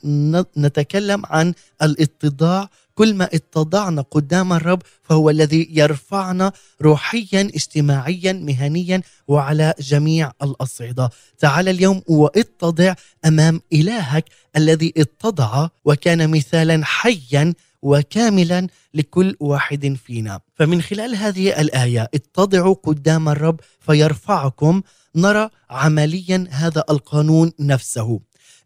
نتكلم 0.57 1.25
عن 1.25 1.53
الاتضاع 1.81 2.69
كل 2.97 3.13
ما 3.13 3.25
اتضعنا 3.33 4.01
قدام 4.01 4.53
الرب 4.53 4.81
فهو 5.03 5.29
الذي 5.29 5.67
يرفعنا 5.71 6.51
روحيا 6.81 7.41
اجتماعيا 7.41 8.33
مهنيا 8.33 9.01
وعلى 9.27 9.73
جميع 9.79 10.31
الأصعدة. 10.43 11.09
تعال 11.39 11.69
اليوم 11.69 12.01
واتضع 12.07 12.93
أمام 13.25 13.61
إلهك 13.73 14.25
الذي 14.57 14.93
اتضع 14.97 15.67
وكان 15.85 16.29
مثالا 16.31 16.85
حيا 16.85 17.53
وكاملا 17.81 18.67
لكل 18.93 19.35
واحد 19.39 19.97
فينا. 20.05 20.39
فمن 20.55 20.81
خلال 20.81 21.15
هذه 21.15 21.61
الآية 21.61 22.09
اتضعوا 22.13 22.75
قدام 22.83 23.29
الرب 23.29 23.59
فيرفعكم. 23.79 24.81
نرى 25.15 25.49
عمليا 25.69 26.47
هذا 26.51 26.83
القانون 26.89 27.51
نفسه. 27.59 28.19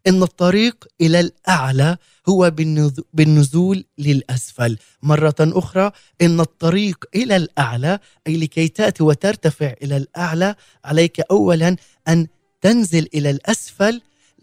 إن 0.06 0.22
الطريق 0.22 0.86
إلى 1.00 1.20
الأعلى 1.20 1.96
هو 2.28 2.52
بالنزول 3.12 3.84
للأسفل. 3.98 4.78
مرة 5.02 5.34
أخرى 5.40 5.90
إن 6.22 6.40
الطريق 6.40 7.04
إلى 7.14 7.36
الأعلى 7.36 7.98
أي 8.26 8.36
لكي 8.36 8.68
تأتي 8.68 9.02
وترتفع 9.02 9.74
إلى 9.82 9.96
الأعلى 9.96 10.54
عليك 10.84 11.20
اولا 11.20 11.76
أن 12.08 12.26
تنزل 12.60 13.08
إلى 13.14 13.30
الأسفل 13.30 14.02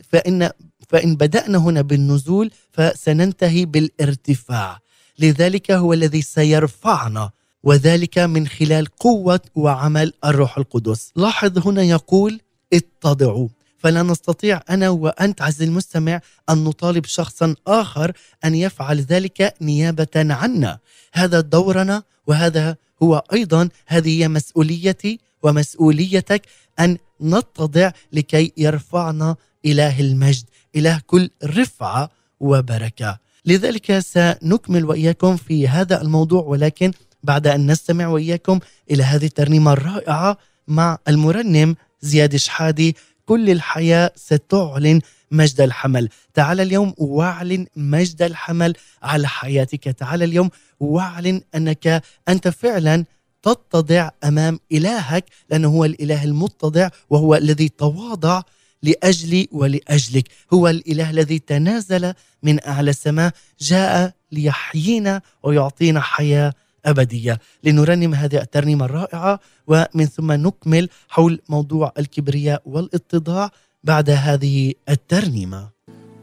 فان 0.09 0.49
فإن 0.89 1.15
بدأنا 1.15 1.57
هنا 1.57 1.81
بالنزول 1.81 2.51
فسننتهي 2.71 3.65
بالارتفاع. 3.65 4.79
لذلك 5.19 5.71
هو 5.71 5.93
الذي 5.93 6.21
سيرفعنا 6.21 7.29
وذلك 7.63 8.17
من 8.19 8.47
خلال 8.47 8.85
قوة 8.85 9.41
وعمل 9.55 10.13
الروح 10.25 10.57
القدس. 10.57 11.11
لاحظ 11.15 11.67
هنا 11.67 11.83
يقول 11.83 12.41
اتضعوا. 12.73 13.47
فلا 13.79 14.03
نستطيع 14.03 14.61
أنا 14.69 14.89
وأنت 14.89 15.41
عز 15.41 15.61
المستمع 15.61 16.21
أن 16.49 16.63
نطالب 16.63 17.05
شخصا 17.05 17.55
آخر 17.67 18.11
أن 18.45 18.55
يفعل 18.55 18.99
ذلك 19.01 19.53
نيابة 19.61 20.07
عنا. 20.15 20.79
هذا 21.13 21.39
دورنا 21.39 22.03
وهذا 22.27 22.75
هو 23.03 23.23
أيضا 23.33 23.69
هذه 23.87 24.21
هي 24.21 24.27
مسؤوليتي 24.27 25.19
ومسؤوليتك 25.43 26.41
أن 26.79 26.97
نتضع 27.21 27.91
لكي 28.13 28.53
يرفعنا 28.57 29.35
إله 29.65 29.99
المجد 29.99 30.45
إله 30.75 31.01
كل 31.07 31.29
رفعة 31.43 32.09
وبركة. 32.39 33.19
لذلك 33.45 33.99
سنكمل 33.99 34.85
وإياكم 34.85 35.37
في 35.37 35.67
هذا 35.67 36.01
الموضوع 36.01 36.43
ولكن 36.43 36.91
بعد 37.23 37.47
أن 37.47 37.71
نستمع 37.71 38.07
وإياكم 38.07 38.59
إلى 38.91 39.03
هذه 39.03 39.25
الترنيمة 39.25 39.73
الرائعة 39.73 40.37
مع 40.67 40.97
المرنم 41.07 41.75
زياد 42.01 42.35
شحادي 42.35 42.95
كل 43.29 43.49
الحياة 43.49 44.11
ستعلن 44.15 45.01
مجد 45.31 45.61
الحمل. 45.61 46.09
تعال 46.33 46.59
اليوم 46.61 46.93
واعلن 46.97 47.65
مجد 47.75 48.21
الحمل 48.21 48.73
على 49.03 49.27
حياتك. 49.27 49.83
تعال 49.83 50.23
اليوم 50.23 50.49
واعلن 50.79 51.41
أنك 51.55 52.03
أنت 52.29 52.47
فعلا 52.47 53.05
تتضع 53.43 54.09
أمام 54.23 54.59
إلهك 54.71 55.25
لأنه 55.49 55.67
هو 55.67 55.85
الإله 55.85 56.23
المتضع 56.23 56.89
وهو 57.09 57.35
الذي 57.35 57.69
تواضع 57.69 58.41
لأجلي 58.83 59.47
ولأجلك. 59.51 60.27
هو 60.53 60.67
الإله 60.67 61.09
الذي 61.09 61.39
تنازل 61.39 62.13
من 62.43 62.67
أعلى 62.67 62.89
السماء 62.89 63.31
جاء 63.59 64.13
ليحيينا 64.31 65.21
ويعطينا 65.43 66.01
حياة 66.01 66.53
أبدية. 66.85 67.39
لنرنم 67.63 68.13
هذه 68.13 68.41
الترنيمة 68.41 68.85
الرائعة 68.85 69.39
ومن 69.67 70.05
ثم 70.05 70.31
نكمل 70.31 70.89
حول 71.09 71.41
موضوع 71.49 71.91
الكبرياء 71.99 72.61
والإتضاع 72.65 73.51
بعد 73.83 74.09
هذه 74.09 74.73
الترنيمة. 74.89 75.69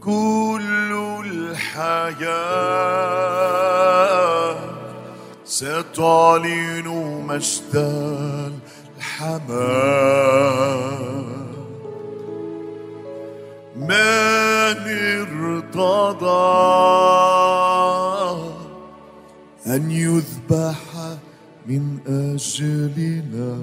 كل 0.01 1.23
الحياة 1.27 2.27
ستعلن 5.45 6.89
مجد 7.27 7.75
الحمام. 8.97 10.27
من 13.77 14.77
ارتضى 15.77 17.36
أن 19.77 19.91
يذبح 19.91 20.79
من 21.67 21.99
أجلنا. 22.07 23.59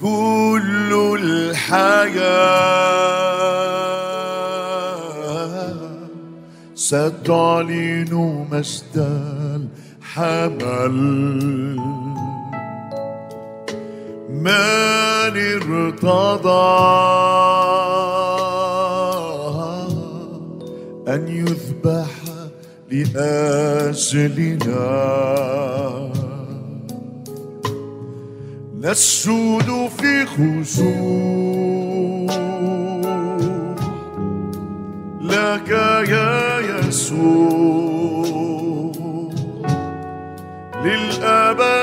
كل 0.00 1.16
الحياة 1.20 2.20
ستعلن 6.74 8.14
مجد 8.50 8.96
الحمل. 10.16 10.96
من 14.30 15.34
ارتضى 15.36 16.70
أن 21.08 21.28
يذبح 21.28 22.10
لأجلنا. 22.90 24.50
نسجد 28.80 29.88
في 29.98 30.26
خشوع 30.26 30.90
لك 35.20 35.70
يا 36.08 36.60
يسوع. 36.60 38.20
للأبد 40.84 41.79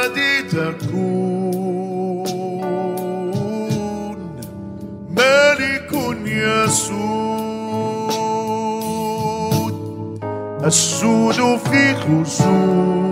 السود 10.67 11.58
في 11.58 11.95
خشوع 11.95 13.08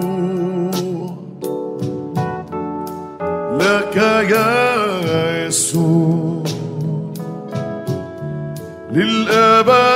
لك 3.60 3.96
يا 4.30 5.48
يسوع. 5.48 6.44
للأبد 8.92 9.95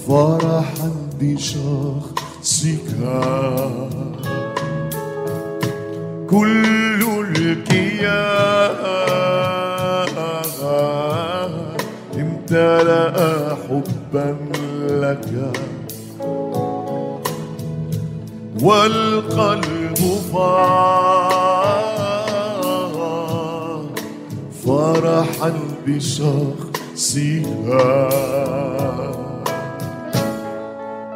فرحا 0.09 0.91
بشخصك. 1.21 2.91
كل 6.31 7.01
الكيان 7.37 8.19
امتلأ 12.15 13.17
حبا 13.55 14.29
لك. 14.91 15.31
والقلب 18.63 20.01
فاض 20.33 21.18
فرحا 24.69 25.53
بشخصها. 25.87 27.49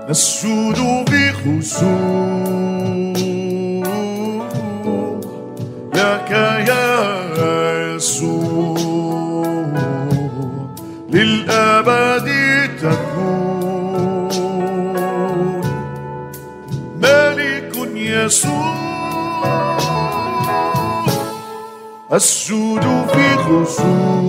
نسجد 0.09 0.79
بخشوع 1.13 2.72
السجود 22.13 22.83
في 22.83 23.37
خشوع 23.37 24.23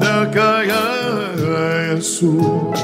لك 0.00 0.36
يا 0.68 1.92
يسوع 1.92 2.74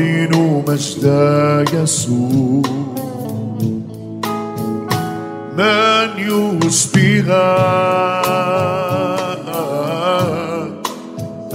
تعلن 0.00 0.64
مجد 0.68 1.04
يسوع. 1.74 2.62
من 5.58 6.10
يشبهك 6.18 7.30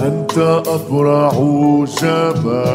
أنت 0.00 0.36
أبرع 0.66 1.34
جمال 2.00 2.66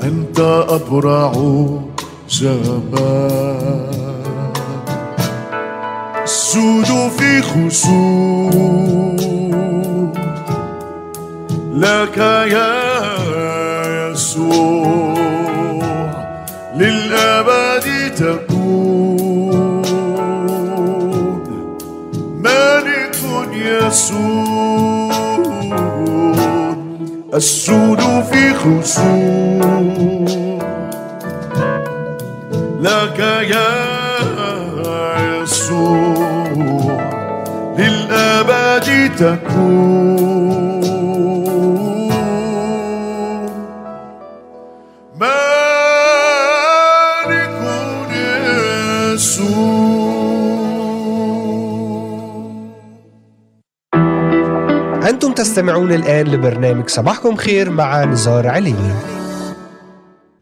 أنت 0.03 0.39
أبرع 0.69 1.31
جمال 2.29 3.85
السود 6.23 7.11
في 7.17 7.41
خشوع. 7.41 8.51
لك 11.75 12.17
يا 12.51 14.11
يسوع. 14.11 15.15
للأبد 16.75 18.15
تكون 18.15 18.44
يسوع 23.95 25.09
السود 27.33 27.99
في 28.31 28.53
خشوع 28.53 29.79
لك 32.81 33.19
يا 33.55 33.71
يسوع 35.41 36.47
للأبد 37.77 39.11
تكون. 39.17 40.34
تستمعون 55.45 55.93
الآن 55.93 56.27
لبرنامج 56.27 56.89
صباحكم 56.89 57.35
خير 57.35 57.69
مع 57.69 58.03
نزار 58.03 58.47
علي. 58.47 58.75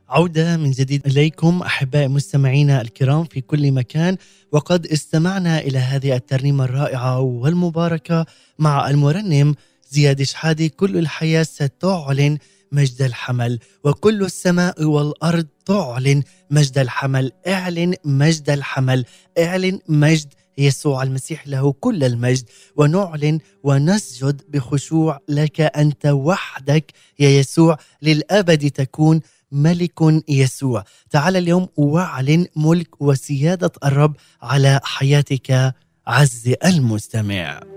عودة 0.09 0.57
من 0.57 0.71
جديد 0.71 1.07
إليكم 1.07 1.61
أحبائي 1.61 2.07
مستمعينا 2.07 2.81
الكرام 2.81 3.23
في 3.23 3.41
كل 3.41 3.71
مكان 3.71 4.17
وقد 4.51 4.87
استمعنا 4.87 5.59
إلى 5.59 5.79
هذه 5.79 6.15
الترنيمة 6.15 6.63
الرائعة 6.65 7.19
والمباركة 7.19 8.25
مع 8.59 8.89
المرنم 8.89 9.55
زياد 9.89 10.21
شحادي. 10.21 10.69
كل 10.69 10.97
الحياة 10.97 11.43
ستعلن 11.43 12.37
مجد 12.71 13.01
الحمل 13.01 13.59
وكل 13.83 14.23
السماء 14.23 14.83
والأرض 14.83 15.45
تعلن 15.65 16.23
مجد 16.51 16.77
الحمل. 16.77 17.31
اعلن 17.47 17.93
مجد 18.05 18.49
الحمل 18.49 19.05
اعلن 19.39 19.79
مجد 19.87 20.33
يسوع 20.57 21.03
المسيح 21.03 21.47
له 21.47 21.73
كل 21.79 22.03
المجد 22.03 22.45
ونعلن 22.75 23.39
ونسجد 23.63 24.41
بخشوع 24.49 25.19
لك 25.29 25.61
أنت 25.61 26.05
وحدك 26.05 26.93
يا 27.19 27.29
يسوع. 27.29 27.77
للأبد 28.01 28.71
تكون 28.71 29.21
ملك 29.51 30.01
يسوع. 30.29 30.83
تعال 31.11 31.37
اليوم 31.37 31.67
واعلن 31.77 32.47
ملك 32.55 33.01
وسيادة 33.01 33.71
الرب 33.83 34.15
على 34.41 34.79
حياتك 34.83 35.73
عز 36.07 36.53
المستمع. 36.65 37.72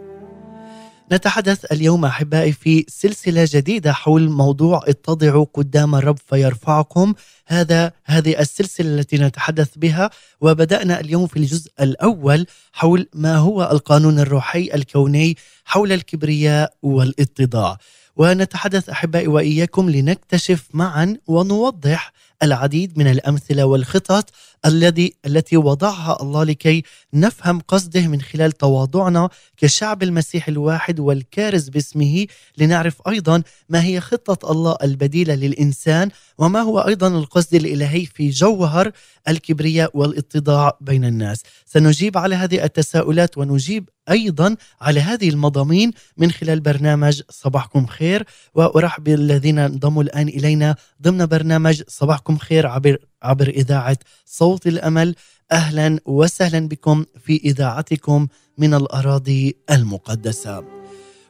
نتحدث 1.12 1.72
اليوم 1.72 2.04
أحبائي 2.04 2.52
في 2.52 2.84
سلسلة 2.88 3.48
جديدة 3.50 3.92
حول 3.92 4.30
موضوع 4.30 4.80
اتضعوا 4.88 5.46
قدام 5.54 5.94
الرب 5.94 6.18
فيرفعكم. 6.26 7.14
هذا 7.46 7.92
هذه 8.04 8.40
السلسلة 8.40 8.86
التي 8.94 9.18
نتحدث 9.18 9.68
بها 9.76 10.10
وبدأنا 10.40 11.00
اليوم 11.00 11.26
في 11.26 11.36
الجزء 11.36 11.70
الأول 11.80 12.46
حول 12.72 13.08
ما 13.14 13.36
هو 13.36 13.62
القانون 13.72 14.18
الروحي 14.18 14.70
الكوني 14.74 15.36
حول 15.64 15.92
الكبرياء 15.92 16.74
والاتضاع. 16.82 17.78
ونتحدث 18.16 18.88
أحبائي 18.88 19.28
وإياكم 19.28 19.90
لنكتشف 19.90 20.68
معا 20.72 21.16
ونوضح 21.26 22.12
العديد 22.42 22.98
من 22.98 23.06
الأمثلة 23.06 23.64
والخطط 23.64 24.30
الذي 24.66 25.14
التي 25.26 25.56
وضعها 25.56 26.22
الله 26.22 26.44
لكي 26.44 26.82
نفهم 27.14 27.60
قصده 27.60 28.08
من 28.08 28.20
خلال 28.20 28.52
تواضعنا 28.52 29.28
كشعب 29.56 30.02
المسيح 30.02 30.48
الواحد 30.48 31.00
والكارز 31.00 31.68
باسمه 31.68 32.26
لنعرف 32.58 33.08
أيضا 33.08 33.42
ما 33.68 33.84
هي 33.84 34.00
خطة 34.00 34.50
الله 34.50 34.76
البديلة 34.82 35.34
للإنسان 35.34 36.10
وما 36.38 36.60
هو 36.60 36.80
أيضا 36.80 37.08
القصد 37.08 37.54
الإلهي 37.54 38.06
في 38.06 38.30
جوهر 38.30 38.92
الكبرياء 39.28 39.90
والاتضاع 39.94 40.78
بين 40.80 41.04
الناس. 41.04 41.42
سنجيب 41.66 42.18
على 42.18 42.34
هذه 42.34 42.64
التساؤلات 42.64 43.38
ونجيب 43.38 43.88
أيضا 44.10 44.56
على 44.80 45.00
هذه 45.00 45.28
المضامين 45.28 45.90
من 46.16 46.30
خلال 46.30 46.60
برنامج 46.60 47.22
صباحكم 47.30 47.86
خير 47.86 48.24
وأرحب 48.54 49.04
بالذين 49.04 49.58
انضموا 49.58 50.02
الآن 50.02 50.28
إلينا 50.28 50.76
ضمن 51.02 51.26
برنامج 51.26 51.82
صباحكم 51.88 52.25
خير 52.34 52.66
عبر 52.66 52.98
عبر 53.22 53.48
إذاعة 53.48 53.98
صوت 54.24 54.66
الأمل 54.66 55.14
أهلا 55.52 56.00
وسهلا 56.04 56.68
بكم 56.68 57.04
في 57.24 57.40
إذاعتكم 57.44 58.28
من 58.58 58.74
الأراضي 58.74 59.56
المقدسة. 59.70 60.64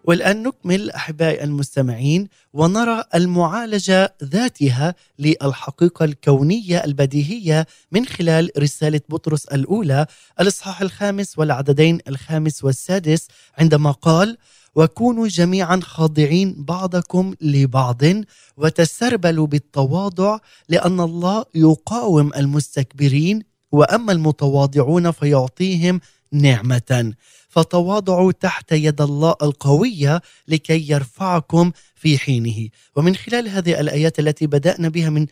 والآن 0.06 0.42
نكمل 0.42 0.90
أحبائي 0.90 1.44
المستمعين 1.44 2.28
ونرى 2.52 3.04
المعالجة 3.14 4.14
ذاتها 4.24 4.94
للحقيقة 5.18 6.04
الكونية 6.04 6.84
البديهية 6.84 7.66
من 7.92 8.06
خلال 8.06 8.50
رسالة 8.58 9.00
بطرس 9.08 9.44
الأولى 9.44 10.06
الإصحاح 10.40 10.80
الخامس 10.80 11.38
والعددين 11.38 11.98
الخامس 12.08 12.64
والسادس 12.64 13.28
عندما 13.58 13.90
قال: 13.90 14.38
وكونوا 14.76 15.28
جميعا 15.28 15.80
خاضعين 15.82 16.54
بعضكم 16.58 17.34
لبعض 17.40 18.02
وتسربلوا 18.56 19.46
بالتواضع 19.46 20.38
لأن 20.68 21.00
الله 21.00 21.44
يقاوم 21.54 22.30
المستكبرين 22.36 23.42
وأما 23.72 24.12
المتواضعون 24.12 25.10
فيعطيهم 25.10 26.00
نعمة. 26.32 27.14
فتواضعوا 27.48 28.32
تحت 28.32 28.72
يد 28.72 29.00
الله 29.00 29.34
القوية 29.42 30.20
لكي 30.48 30.90
يرفعكم 30.90 31.72
في 31.94 32.18
حينه. 32.18 32.68
ومن 32.96 33.16
خلال 33.16 33.48
هذه 33.48 33.80
الآيات 33.80 34.18
التي 34.18 34.46
بدأنا 34.46 34.88
بها 34.88 35.10
من 35.10 35.26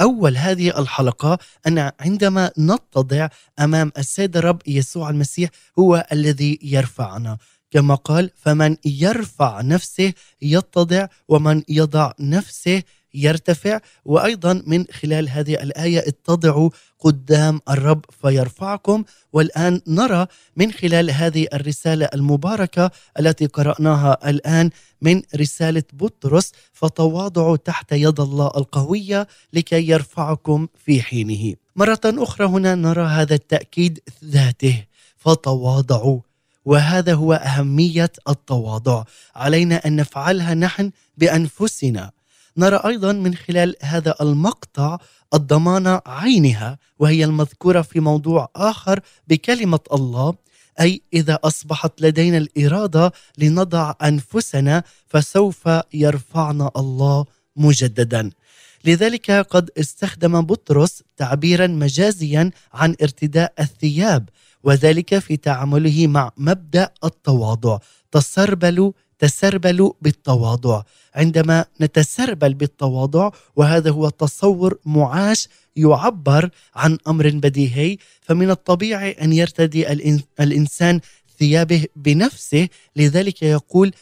أول 0.00 0.36
هذه 0.36 0.78
الحلقة 0.80 1.38
أن 1.66 1.90
عندما 2.00 2.50
نتضع 2.58 3.28
أمام 3.58 3.92
السيد 3.98 4.36
الرب 4.36 4.62
يسوع 4.66 5.10
المسيح 5.10 5.50
هو 5.78 6.06
الذي 6.12 6.58
يرفعنا. 6.62 7.38
كما 7.74 7.94
قال 7.94 8.30
فمن 8.36 8.76
يرفع 8.84 9.60
نفسه 9.60 10.12
يتضع 10.42 11.06
ومن 11.28 11.62
يضع 11.68 12.12
نفسه 12.20 12.82
يرتفع 13.14 13.80
وأيضا 14.04 14.62
من 14.66 14.84
خلال 14.92 15.28
هذه 15.28 15.54
الآية 15.62 15.98
اتضعوا 15.98 16.70
قدام 16.98 17.60
الرب 17.70 18.04
فيرفعكم 18.22 19.04
والآن 19.32 19.80
نرى 19.86 20.26
من 20.56 20.72
خلال 20.72 21.10
هذه 21.10 21.46
الرسالة 21.54 22.08
المباركة 22.14 22.90
التي 23.20 23.46
قرأناها 23.46 24.30
الآن 24.30 24.70
من 25.02 25.22
رسالة 25.36 25.84
بطرس 25.92 26.52
فتواضعوا 26.72 27.56
تحت 27.56 27.92
يد 27.92 28.20
الله 28.20 28.46
القوية 28.46 29.28
لكي 29.52 29.88
يرفعكم 29.88 30.68
في 30.84 31.02
حينه. 31.02 31.54
مرة 31.76 32.00
أخرى 32.04 32.46
هنا 32.46 32.74
نرى 32.74 33.02
هذا 33.02 33.34
التأكيد 33.34 34.00
ذاته 34.24 34.84
فتواضعوا 35.16 36.20
وهذا 36.64 37.14
هو 37.14 37.32
أهمية 37.32 38.12
التواضع. 38.28 39.04
علينا 39.34 39.86
أن 39.86 39.96
نفعلها 39.96 40.54
نحن 40.54 40.90
بأنفسنا. 41.18 42.10
نرى 42.56 42.80
أيضا 42.86 43.12
من 43.12 43.34
خلال 43.34 43.76
هذا 43.82 44.14
المقطع 44.20 44.98
الضمانه 45.34 46.00
عينها 46.06 46.78
وهي 46.98 47.24
المذكورة 47.24 47.82
في 47.82 48.00
موضوع 48.00 48.48
آخر 48.56 49.00
بكلمة 49.28 49.80
الله 49.92 50.34
أي 50.80 51.02
إذا 51.12 51.38
أصبحت 51.44 52.00
لدينا 52.00 52.38
الإرادة 52.38 53.12
لنضع 53.38 53.94
أنفسنا 54.02 54.82
فسوف 55.08 55.68
يرفعنا 55.94 56.70
الله 56.76 57.24
مجددا. 57.56 58.30
لذلك 58.84 59.30
قد 59.30 59.70
استخدم 59.78 60.40
بطرس 60.40 61.02
تعبيرا 61.16 61.66
مجازيا 61.66 62.50
عن 62.72 62.96
ارتداء 63.02 63.52
الثياب 63.60 64.28
وذلك 64.64 65.18
في 65.18 65.36
تعامله 65.36 66.06
مع 66.06 66.30
مبدأ 66.36 66.90
التواضع. 67.04 67.78
تسربلوا 68.12 68.92
تسربلوا 69.18 69.92
بالتواضع. 70.02 70.82
عندما 71.14 71.64
نتسربل 71.80 72.54
بالتواضع 72.54 73.30
وهذا 73.56 73.90
هو 73.90 74.08
تصور 74.08 74.78
معاش 74.84 75.48
يعبر 75.76 76.50
عن 76.74 76.98
أمر 77.08 77.30
بديهي 77.30 77.96
فمن 78.20 78.50
الطبيعي 78.50 79.10
أن 79.10 79.32
يرتدي 79.32 79.92
الإنسان 80.40 81.00
ثيابه 81.38 81.84
بنفسه. 81.96 82.68
لذلك 82.96 83.42
يقول 83.42 83.92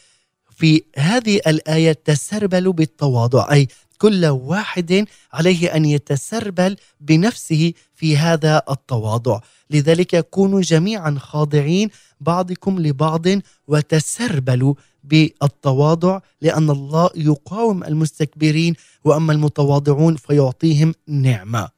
في 0.55 0.83
هذه 0.97 1.39
الآية 1.47 1.93
تسربلوا 2.05 2.73
بالتواضع 2.73 3.51
أي 3.51 3.67
كل 4.03 4.25
واحد 4.25 5.05
عليه 5.33 5.75
أن 5.75 5.85
يتسربل 5.85 6.75
بنفسه 6.99 7.73
في 7.95 8.17
هذا 8.17 8.61
التواضع. 8.69 9.39
لذلك 9.69 10.29
كونوا 10.29 10.61
جميعا 10.61 11.17
خاضعين 11.19 11.89
بعضكم 12.21 12.79
لبعض 12.79 13.25
وتسربلوا 13.67 14.73
بالتواضع 15.03 16.19
لأن 16.41 16.69
الله 16.69 17.09
يقاوم 17.15 17.83
المستكبرين 17.83 18.73
وأما 19.03 19.33
المتواضعون 19.33 20.15
فيعطيهم 20.15 20.93
نعمة. 21.07 21.69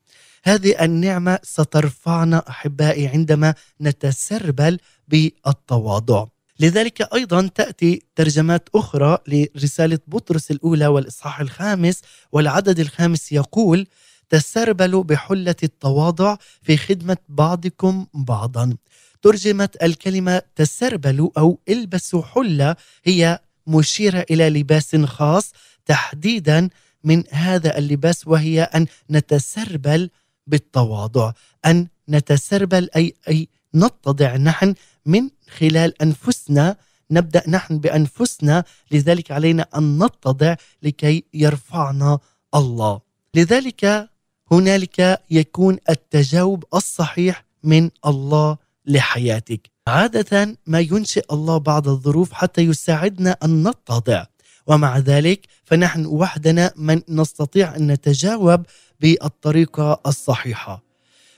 هذه 0.44 0.84
النعمة 0.84 1.40
سترفعنا 1.44 2.44
أحبائي 2.50 3.08
عندما 3.08 3.54
نتسربل 3.82 4.80
بالتواضع. 5.08 6.26
لذلك 6.60 7.14
أيضا 7.14 7.48
تأتي 7.48 8.02
ترجمات 8.16 8.70
أخرى 8.76 9.18
لرسالة 9.28 10.00
بطرس 10.08 10.52
الأولى 10.52 10.88
والإصحاح 10.88 11.40
الخامس 11.40 12.02
والعدد 12.32 12.80
الخامس 12.80 13.32
يقول 13.32 13.88
تسربلوا 14.30 15.04
بحلة 15.04 15.56
التواضع 15.64 16.38
في 16.62 16.78
خدمة 16.78 17.18
بعضكم 17.30 18.06
بعضا. 18.14 18.78
ترجمت 19.22 19.84
الكلمة 19.84 20.42
تسربلوا 20.56 21.30
أو 21.38 21.60
البسوا 21.70 22.24
حلة 22.24 22.76
هي 23.04 23.40
مشيرة 23.68 24.26
إلى 24.32 24.50
لباس 24.50 24.96
خاص 24.96 25.52
تحديدا 25.86 26.70
من 27.04 27.24
هذا 27.32 27.78
اللباس 27.78 28.28
وهي 28.28 28.62
أن 28.64 28.86
نتسربل 29.12 30.10
بالتواضع 30.48 31.32
أن 31.66 31.88
نتسربل 32.10 32.90
أي 32.96 33.14
أي 33.28 33.48
نتضع 33.76 34.36
نحن 34.36 34.76
من 35.06 35.30
خلال 35.50 36.02
أنفسنا 36.02 36.76
نبدأ 37.12 37.44
نحن 37.48 37.80
بأنفسنا. 37.80 38.64
لذلك 38.92 39.32
علينا 39.32 39.68
أن 39.76 40.04
نتضع 40.04 40.56
لكي 40.84 41.24
يرفعنا 41.34 42.20
الله. 42.56 43.02
لذلك 43.36 44.10
هنالك 44.52 45.22
يكون 45.32 45.78
التجاوب 45.90 46.64
الصحيح 46.74 47.46
من 47.64 47.90
الله 48.06 48.58
لحياتك. 48.86 49.72
عادة 49.88 50.58
ما 50.68 50.80
ينشئ 50.80 51.26
الله 51.32 51.58
بعض 51.58 51.88
الظروف 51.88 52.34
حتى 52.34 52.62
يساعدنا 52.62 53.38
أن 53.44 53.68
نتضع. 53.68 54.26
ومع 54.68 54.98
ذلك 54.98 55.48
فنحن 55.64 56.06
وحدنا 56.06 56.74
من 56.76 57.02
نستطيع 57.10 57.76
أن 57.76 57.92
نتجاوب 57.92 58.66
بالطريقة 59.00 60.02
الصحيحة. 60.06 60.84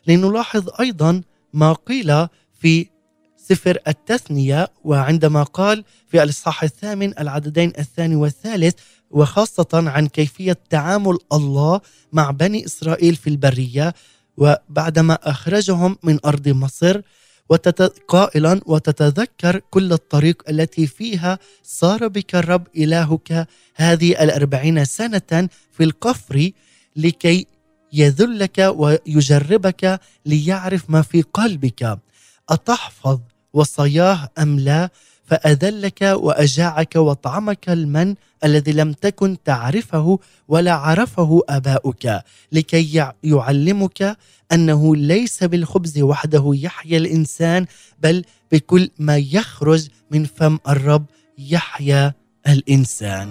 لنلاحظ 0.08 0.70
أيضا 0.80 1.22
ما 1.54 1.74
قيل 1.74 2.28
في 2.60 2.88
سفر 3.50 3.78
التثنية 3.88 4.68
وعندما 4.84 5.44
قال 5.44 5.84
في 6.08 6.24
الإصحاح 6.24 6.64
الثامن 6.64 7.20
العددين 7.20 7.74
الثاني 7.80 8.16
والثالث 8.16 8.76
وخاصة 9.12 9.68
عن 9.74 10.08
كيفية 10.08 10.58
تعامل 10.70 11.18
الله 11.34 11.82
مع 12.14 12.32
بني 12.32 12.66
إسرائيل 12.66 13.16
في 13.16 13.30
البرية 13.30 13.94
وبعدما 14.38 15.14
أخرجهم 15.14 15.98
من 16.04 16.20
أرض 16.26 16.48
مصر. 16.48 17.02
قائلا 18.08 18.62
وتتذكر 18.66 19.62
كل 19.70 19.94
الطريق 19.94 20.44
التي 20.50 20.88
فيها 20.88 21.40
صار 21.64 22.08
بك 22.08 22.36
الرب 22.36 22.68
إلهك 22.78 23.48
هذه 23.76 24.24
الأربعين 24.24 24.86
سنة 24.86 25.50
في 25.72 25.84
القفر 25.84 26.52
لكي 26.96 27.48
يذلك 27.94 28.74
ويجربك 28.76 30.00
ليعرف 30.26 30.90
ما 30.90 31.02
في 31.02 31.22
قلبك 31.22 32.00
أتحفظ 32.50 33.20
وصاياه 33.58 34.30
أم 34.40 34.60
لا 34.60 34.90
فأذلك 35.26 36.02
وأجاعك 36.02 36.96
وطعمك 36.96 37.70
المن 37.70 38.16
الذي 38.44 38.72
لم 38.72 38.94
تكن 38.94 39.38
تعرفه 39.46 40.20
ولا 40.48 40.74
عرفه 40.74 41.42
آباؤك 41.50 42.22
لكي 42.52 42.94
يع- 42.96 43.14
يعلمك 43.24 44.18
أنه 44.52 44.96
ليس 44.96 45.44
بالخبز 45.44 46.00
وحده 46.00 46.52
يحيا 46.54 46.98
الإنسان 46.98 47.66
بل 48.00 48.24
بكل 48.52 48.90
ما 49.00 49.18
يخرج 49.18 49.88
من 50.12 50.26
فم 50.26 50.60
الرب 50.70 51.06
يحيا 51.38 52.14
الإنسان. 52.48 53.30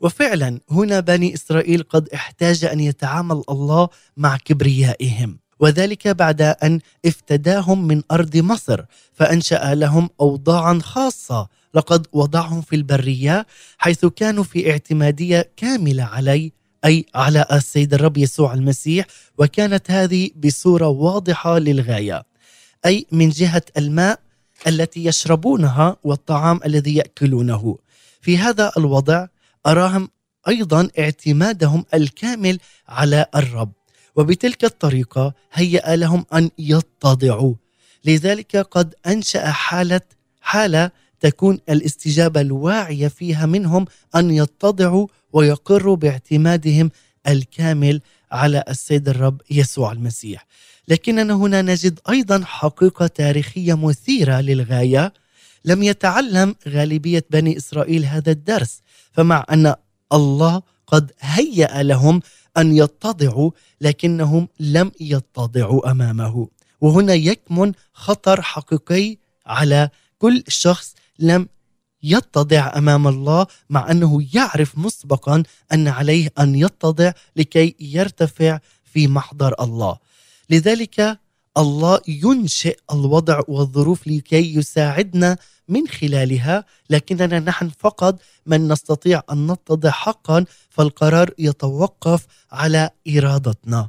وفعلا 0.00 0.60
هنا 0.70 1.00
بني 1.00 1.34
إسرائيل 1.34 1.82
قد 1.82 2.08
احتاج 2.08 2.64
أن 2.64 2.80
يتعامل 2.80 3.42
الله 3.50 3.88
مع 4.16 4.36
كبريائهم. 4.36 5.38
وذلك 5.64 6.08
بعد 6.08 6.42
أن 6.42 6.80
افتداهم 7.06 7.86
من 7.86 8.02
أرض 8.10 8.36
مصر 8.36 8.80
فأنشأ 9.12 9.74
لهم 9.74 10.10
أوضاعا 10.20 10.78
خاصة. 10.82 11.48
لقد 11.74 12.06
وضعهم 12.12 12.62
في 12.62 12.76
البرية 12.76 13.46
حيث 13.78 14.06
كانوا 14.06 14.44
في 14.44 14.70
اعتمادية 14.70 15.50
كاملة 15.56 16.04
عليه 16.04 16.50
أي 16.84 17.06
على 17.14 17.46
السيد 17.52 17.94
الرب 17.94 18.16
يسوع 18.16 18.54
المسيح 18.54 19.06
وكانت 19.38 19.90
هذه 19.90 20.30
بصورة 20.36 20.88
واضحة 20.88 21.58
للغاية. 21.58 22.22
أي 22.86 23.06
من 23.12 23.28
جهة 23.30 23.62
الماء 23.76 24.20
التي 24.66 25.04
يشربونها 25.04 25.96
والطعام 26.04 26.60
الذي 26.64 26.94
يأكلونه. 26.94 27.78
في 28.20 28.38
هذا 28.38 28.72
الوضع 28.76 29.26
أراهم 29.66 30.08
أيضا 30.48 30.88
اعتمادهم 30.98 31.84
الكامل 31.94 32.58
على 32.88 33.26
الرب. 33.34 33.72
وبتلك 34.16 34.64
الطريقة 34.64 35.34
هيأ 35.52 35.96
لهم 35.96 36.24
أن 36.34 36.50
يتضعوا. 36.58 37.54
لذلك 38.04 38.56
قد 38.56 38.94
أنشأ 39.06 39.50
حالة 39.50 40.00
حالة 40.40 40.90
تكون 41.20 41.58
الاستجابة 41.68 42.40
الواعية 42.40 43.08
فيها 43.08 43.46
منهم 43.46 43.86
أن 44.16 44.30
يتضعوا 44.30 45.06
ويقروا 45.32 45.96
باعتمادهم 45.96 46.90
الكامل 47.28 48.00
على 48.32 48.64
السيد 48.68 49.08
الرب 49.08 49.40
يسوع 49.50 49.92
المسيح. 49.92 50.46
لكننا 50.88 51.34
هنا 51.34 51.62
نجد 51.62 52.00
أيضا 52.08 52.44
حقيقة 52.44 53.06
تاريخية 53.06 53.74
مثيرة 53.74 54.40
للغاية. 54.40 55.12
لم 55.64 55.82
يتعلم 55.82 56.54
غالبية 56.68 57.24
بني 57.30 57.56
إسرائيل 57.56 58.04
هذا 58.04 58.32
الدرس 58.32 58.80
فمع 59.12 59.44
أن 59.50 59.74
الله 60.12 60.62
قد 60.86 61.12
هيأ 61.20 61.82
لهم 61.82 62.20
أن 62.56 62.76
يتضعوا 62.76 63.50
لكنهم 63.80 64.48
لم 64.60 64.92
يتضعوا 65.00 65.90
أمامه 65.90 66.48
وهنا 66.80 67.14
يكمن 67.14 67.72
خطر 67.92 68.42
حقيقي 68.42 69.16
على 69.46 69.90
كل 70.18 70.44
شخص 70.48 70.94
لم 71.18 71.48
يتضع 72.02 72.72
أمام 72.76 73.08
الله 73.08 73.46
مع 73.70 73.90
أنه 73.90 74.26
يعرف 74.34 74.78
مسبقا 74.78 75.42
أن 75.72 75.88
عليه 75.88 76.32
أن 76.38 76.54
يتضع 76.54 77.12
لكي 77.36 77.74
يرتفع 77.80 78.58
في 78.84 79.08
محضر 79.08 79.54
الله. 79.60 79.98
لذلك 80.50 81.18
الله 81.58 82.00
ينشئ 82.08 82.78
الوضع 82.92 83.40
والظروف 83.48 84.06
لكي 84.06 84.56
يساعدنا 84.56 85.36
من 85.68 85.88
خلالها 85.88 86.64
لكننا 86.90 87.40
نحن 87.40 87.70
فقط 87.78 88.18
من 88.46 88.68
نستطيع 88.68 89.22
أن 89.32 89.52
نتضع 89.52 89.90
حقا 89.90 90.44
فالقرار 90.70 91.30
يتوقف 91.38 92.26
على 92.52 92.90
إرادتنا. 93.08 93.88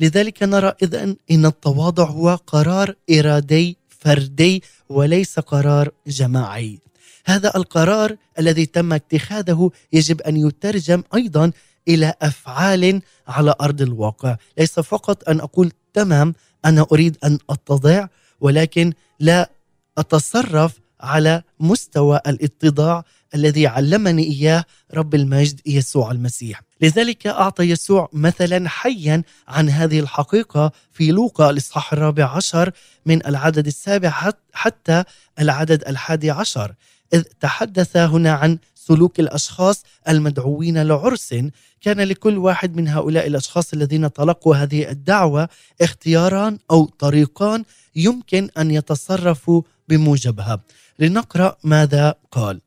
لذلك 0.00 0.42
نرى 0.42 0.72
اذا 0.82 1.02
إن 1.30 1.46
التواضع 1.46 2.04
هو 2.04 2.38
قرار 2.46 2.94
إرادي 3.10 3.76
فردي 3.88 4.62
وليس 4.88 5.38
قرار 5.38 5.90
جماعي. 6.06 6.78
هذا 7.24 7.56
القرار 7.56 8.16
الذي 8.38 8.66
تم 8.66 8.92
اتخاذه 8.92 9.70
يجب 9.92 10.20
أن 10.20 10.36
يترجم 10.36 11.02
أيضا 11.14 11.52
إلى 11.88 12.14
أفعال 12.22 13.02
على 13.28 13.54
أرض 13.60 13.82
الواقع، 13.82 14.36
ليس 14.58 14.80
فقط 14.80 15.28
أن 15.28 15.40
أقول 15.40 15.72
تمام 15.94 16.34
أنا 16.64 16.86
أريد 16.92 17.16
أن 17.24 17.38
أتضع 17.50 18.06
ولكن 18.40 18.92
لا 19.20 19.50
أتصرف 19.98 20.72
على 21.00 21.42
مستوى 21.60 22.20
الاتضاع 22.26 23.04
الذي 23.34 23.66
علمني 23.66 24.22
إياه 24.22 24.64
رب 24.94 25.14
المجد 25.14 25.60
يسوع 25.66 26.10
المسيح. 26.10 26.62
لذلك 26.80 27.26
أعطى 27.26 27.62
يسوع 27.64 28.08
مثلا 28.12 28.68
حيا 28.68 29.22
عن 29.48 29.68
هذه 29.70 30.00
الحقيقة 30.00 30.72
في 30.92 31.10
لوقا 31.10 31.50
الإصحاح 31.50 31.92
الرابع 31.92 32.36
عشر 32.36 32.70
من 33.06 33.26
العدد 33.26 33.66
السابع 33.66 34.10
حت- 34.10 34.36
حتى 34.52 35.04
العدد 35.40 35.84
الحادي 35.88 36.30
عشر 36.30 36.74
إذ 37.14 37.22
تحدث 37.40 37.96
هنا 37.96 38.32
عن 38.32 38.58
سلوك 38.86 39.20
الأشخاص 39.20 39.82
المدعوين 40.08 40.82
لعرس. 40.82 41.34
كان 41.80 42.00
لكل 42.00 42.38
واحد 42.38 42.76
من 42.76 42.88
هؤلاء 42.88 43.26
الأشخاص 43.26 43.72
الذين 43.72 44.12
تلقوا 44.12 44.56
هذه 44.56 44.90
الدعوة 44.90 45.48
اختياران 45.80 46.58
أو 46.70 46.84
طريقان 46.84 47.64
يمكن 47.96 48.48
أن 48.58 48.70
يتصرفوا 48.70 49.62
بموجبها. 49.88 50.60
لنقرأ 50.98 51.56
ماذا 51.64 52.14
قال. 52.30 52.60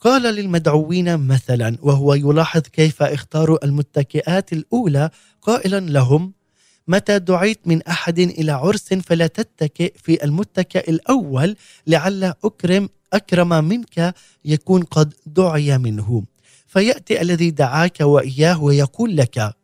قال 0.00 0.22
للمدعوين 0.22 1.16
مثلا 1.16 1.76
وهو 1.82 2.14
يلاحظ 2.14 2.60
كيف 2.60 3.02
اختاروا 3.02 3.64
المتكئات 3.64 4.52
الأولى 4.52 5.10
قائلا 5.42 5.80
لهم 5.80 6.32
متى 6.88 7.18
دعيت 7.18 7.60
من 7.66 7.82
أحد 7.82 8.18
إلى 8.18 8.52
عرس 8.52 8.94
فلا 8.94 9.26
تتكئ 9.26 9.92
في 9.96 10.24
المتكئ 10.24 10.90
الأول 10.90 11.56
لعل 11.86 12.34
أكرم 12.44 12.88
أكرم 13.12 13.64
منك 13.64 14.14
يكون 14.44 14.82
قد 14.82 15.14
دعي 15.26 15.78
منه. 15.78 16.24
فيأتي 16.66 17.20
الذي 17.20 17.50
دعاك 17.50 18.00
وإياه 18.00 18.62
ويقول 18.62 19.16
لك 19.16 19.54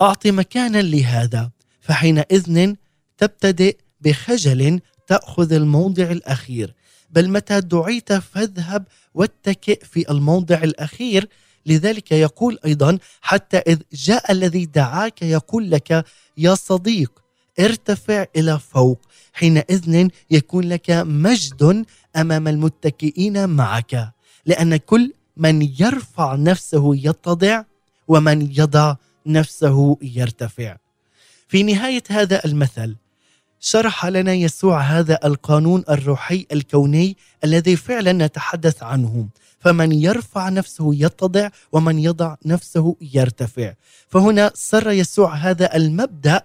أعط 0.00 0.26
مكانا 0.26 0.82
لهذا. 0.82 1.50
فحينئذ 1.80 2.74
تبتدئ 3.18 3.76
بخجل 4.00 4.80
تأخذ 5.06 5.52
الموضع 5.52 6.04
الأخير. 6.04 6.74
بل 7.10 7.30
متى 7.30 7.60
دعيت 7.60 8.12
فاذهب 8.12 8.84
واتكئ 9.14 9.84
في 9.84 10.10
الموضع 10.10 10.62
الأخير. 10.62 11.28
لذلك 11.66 12.12
يقول 12.12 12.58
أيضا 12.64 12.98
حتى 13.20 13.56
إذ 13.56 13.78
جاء 13.92 14.32
الذي 14.32 14.66
دعاك 14.66 15.22
يقول 15.22 15.70
لك 15.70 16.04
يا 16.38 16.54
صديق 16.54 17.12
ارتفع 17.60 18.26
إلى 18.36 18.58
فوق. 18.58 19.00
حينئذ 19.32 20.08
يكون 20.30 20.64
لك 20.68 20.90
مجد 20.90 21.84
أمام 22.16 22.48
المتكئين 22.48 23.48
معك 23.48 24.12
لأن 24.46 24.76
كل 24.76 25.12
من 25.36 25.62
يرفع 25.62 26.34
نفسه 26.34 26.96
يتضع 26.96 27.62
ومن 28.08 28.50
يضع 28.56 28.94
نفسه 29.26 29.98
يرتفع. 30.02 30.76
في 31.48 31.62
نهاية 31.62 32.02
هذا 32.10 32.44
المثل 32.44 32.96
شرح 33.60 34.06
لنا 34.06 34.32
يسوع 34.32 34.80
هذا 34.80 35.18
القانون 35.24 35.84
الروحي 35.90 36.46
الكوني 36.52 37.16
الذي 37.44 37.76
فعلا 37.76 38.12
نتحدث 38.12 38.82
عنه. 38.82 39.28
فمن 39.60 39.92
يرفع 39.92 40.48
نفسه 40.48 40.94
يتضع 40.94 41.48
ومن 41.72 41.98
يضع 41.98 42.36
نفسه 42.44 42.96
يرتفع. 43.00 43.72
فهنا 44.08 44.50
سر 44.54 44.90
يسوع 44.90 45.34
هذا 45.34 45.76
المبدأ. 45.76 46.42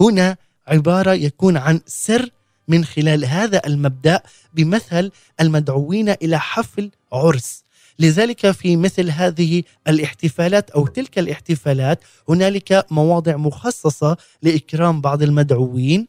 هنا 0.00 0.36
عبارة 0.68 1.12
يكون 1.12 1.56
عن 1.56 1.80
سر 1.86 2.30
من 2.70 2.84
خلال 2.84 3.24
هذا 3.24 3.60
المبدأ 3.66 4.20
بمثل 4.54 5.10
المدعوين 5.40 6.08
إلى 6.08 6.38
حفل 6.40 6.90
عرس. 7.12 7.64
لذلك 7.98 8.50
في 8.50 8.76
مثل 8.76 9.10
هذه 9.10 9.62
الاحتفالات 9.88 10.70
أو 10.70 10.86
تلك 10.86 11.18
الاحتفالات 11.18 12.00
هنالك 12.28 12.86
مواضع 12.90 13.36
مخصصة 13.36 14.16
لإكرام 14.42 15.00
بعض 15.00 15.22
المدعوين 15.22 16.06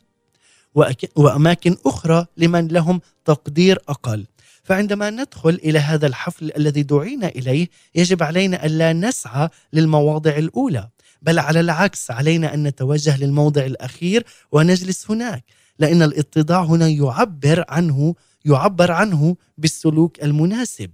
وأماكن 1.15 1.77
أخرى 1.85 2.25
لمن 2.37 2.67
لهم 2.67 3.01
تقدير 3.25 3.79
أقل. 3.89 4.25
فعندما 4.63 5.09
ندخل 5.09 5.59
إلى 5.63 5.79
هذا 5.79 6.07
الحفل 6.07 6.51
الذي 6.57 6.83
دعينا 6.83 7.27
إليه 7.27 7.69
يجب 7.95 8.23
علينا 8.23 8.65
الا 8.65 8.93
نسعى 8.93 9.49
للمواضع 9.73 10.37
الأولى 10.37 10.89
بل 11.21 11.39
على 11.39 11.59
العكس 11.59 12.11
علينا 12.11 12.53
أن 12.53 12.63
نتوجه 12.63 13.17
للموضع 13.17 13.65
الأخير 13.65 14.23
ونجلس 14.51 15.11
هناك. 15.11 15.43
لأن 15.81 16.01
الاتضاع 16.01 16.63
هنا 16.63 16.87
يعبر 16.87 17.65
عنه 17.69 18.15
يعبر 18.45 18.91
عنه 18.91 19.35
بالسلوك 19.57 20.23
المناسب. 20.23 20.91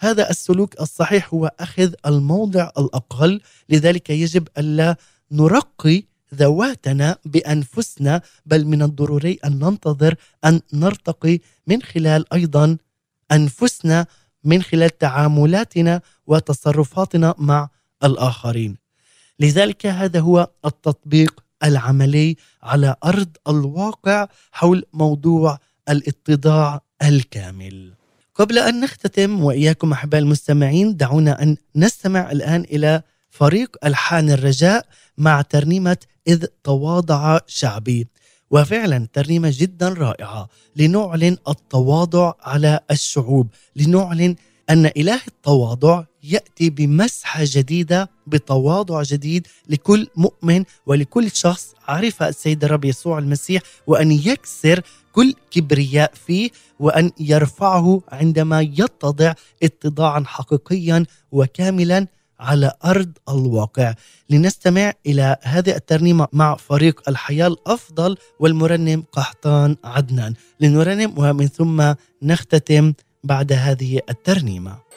هذا 0.00 0.30
السلوك 0.30 0.80
الصحيح 0.80 1.34
هو 1.34 1.50
أخذ 1.60 1.92
الموضع 2.06 2.70
الأقل 2.78 3.40
لذلك 3.68 4.10
يجب 4.10 4.48
ألا 4.58 4.96
نرقي 5.32 6.02
ذواتنا 6.34 7.16
بأنفسنا 7.24 8.22
بل 8.46 8.64
من 8.64 8.82
الضروري 8.82 9.38
أن 9.44 9.58
ننتظر 9.58 10.14
أن 10.44 10.60
نرتقي 10.72 11.38
من 11.66 11.82
خلال 11.82 12.32
أيضا 12.32 12.76
أنفسنا 13.32 14.06
من 14.44 14.62
خلال 14.62 14.98
تعاملاتنا 14.98 16.00
وتصرفاتنا 16.26 17.34
مع 17.38 17.68
الآخرين. 18.04 18.76
لذلك 19.40 19.86
هذا 19.86 20.20
هو 20.20 20.50
التطبيق 20.64 21.44
العملي 21.64 22.36
على 22.62 22.96
أرض 23.04 23.28
الواقع 23.48 24.28
حول 24.52 24.84
موضوع 24.92 25.58
الاتضاع 25.88 26.80
الكامل. 27.02 27.92
قبل 28.34 28.58
أن 28.58 28.80
نختتم 28.80 29.44
وإياكم 29.44 29.92
أحباء 29.92 30.20
المستمعين 30.20 30.96
دعونا 30.96 31.42
أن 31.42 31.56
نستمع 31.76 32.30
الآن 32.30 32.60
إلى 32.60 33.02
فريق 33.30 33.76
ألحان 33.84 34.30
الرجاء 34.30 34.86
مع 35.18 35.42
ترنيمة 35.42 35.96
إذ 36.28 36.46
تواضع 36.64 37.38
شعبي. 37.46 38.08
وفعلا 38.50 39.08
ترنيمة 39.12 39.54
جدا 39.56 39.88
رائعة 39.88 40.48
لنعلن 40.76 41.36
التواضع 41.48 42.32
على 42.40 42.80
الشعوب 42.90 43.48
لنعلن 43.76 44.36
أن 44.70 44.86
إله 44.86 45.20
التواضع 45.28 46.04
يأتي 46.22 46.70
بمسحة 46.70 47.40
جديدة 47.46 48.10
بتواضع 48.26 49.02
جديد 49.02 49.46
لكل 49.68 50.06
مؤمن 50.16 50.64
ولكل 50.86 51.30
شخص. 51.30 51.74
عرف 51.88 52.22
السيد 52.22 52.64
الرب 52.64 52.84
يسوع 52.84 53.18
المسيح 53.18 53.62
وأن 53.86 54.12
يكسر 54.12 54.80
كل 55.12 55.34
كبرياء 55.50 56.12
فيه 56.26 56.50
وأن 56.80 57.10
يرفعه 57.20 58.02
عندما 58.08 58.60
يتضع 58.60 59.34
اتضاعا 59.62 60.24
حقيقيا 60.26 61.06
وكاملا 61.32 62.06
على 62.40 62.72
أرض 62.84 63.12
الواقع. 63.28 63.94
لنستمع 64.30 64.92
إلى 65.06 65.36
هذه 65.42 65.76
الترنيمة 65.76 66.28
مع 66.32 66.56
فريق 66.56 67.08
الحياة 67.08 67.46
الأفضل 67.46 68.16
والمرنم 68.40 69.04
قحطان 69.12 69.76
عدنان. 69.84 70.34
لنرنم 70.60 71.14
ومن 71.16 71.46
ثم 71.46 71.94
نختتم 72.22 72.92
بعد 73.24 73.52
هذه 73.52 74.00
الترنيمة. 74.10 74.89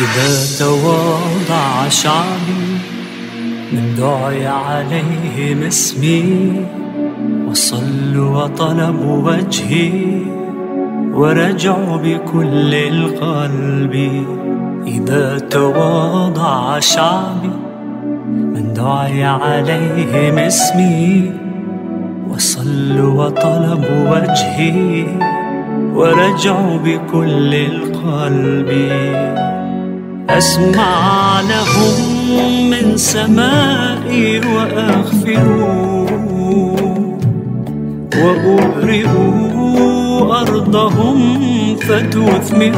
إذا 0.00 0.58
تواضع 0.58 1.88
شعبي 1.88 2.78
من 3.72 3.94
دعي 3.98 4.46
عليهم 4.46 5.62
اسمي 5.62 6.64
وصلوا 7.50 8.44
وطلبوا 8.44 9.30
وجهي 9.30 10.22
ورجعوا 11.12 11.96
بكل 11.96 12.74
القلب. 12.74 14.24
إذا 14.86 15.38
تواضع 15.38 16.78
شعبي 16.78 17.50
من 18.28 18.72
دعي 18.72 19.24
عليهم 19.24 20.38
اسمي 20.38 21.32
وصلوا 22.30 23.24
وطلبوا 23.24 24.10
وجهي 24.10 25.06
ورجعوا 25.94 26.78
بكل 26.78 27.54
القلب. 27.54 28.70
أسمع 30.38 31.40
لهم 31.40 32.70
من 32.70 32.96
سمائي 32.96 34.40
وأغفر 34.40 35.48
وأبرئ 38.16 39.08
أرضهم 40.30 41.36
فتثمر 41.76 42.76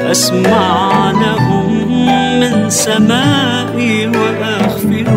أسمع 0.00 1.10
لهم 1.10 1.68
من 2.40 2.70
سمائي 2.70 4.06
وأغفر 4.06 5.08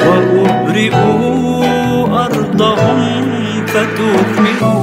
وأبرئ 0.00 0.94
أرضهم 2.12 3.24
فتثمر 3.66 4.79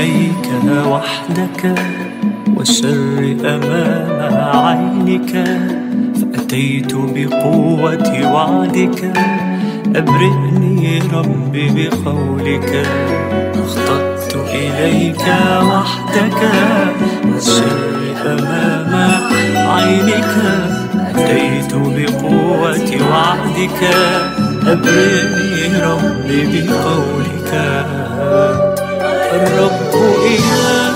إليك 0.00 0.48
وحدك 0.86 1.74
والشر 2.56 3.36
أمام 3.44 4.36
عينك 4.66 5.32
فأتيت 6.14 6.92
بقوة 6.94 8.32
وعدك. 8.32 9.12
أبرئني 9.96 11.02
ربي 11.12 11.68
بقولك 11.76 12.86
أخطأت 13.54 14.34
إليك 14.54 15.24
وحدك 15.62 16.40
والشر 17.24 18.14
أمام 18.26 18.94
عينك. 19.56 20.34
أتيت 21.14 21.74
بقوة 21.74 22.90
وعدك 23.10 23.80
أبرئني 24.66 25.82
ربي 25.82 26.62
بقولك. 26.68 27.50
الرب 29.30 29.94
إله 30.26 30.89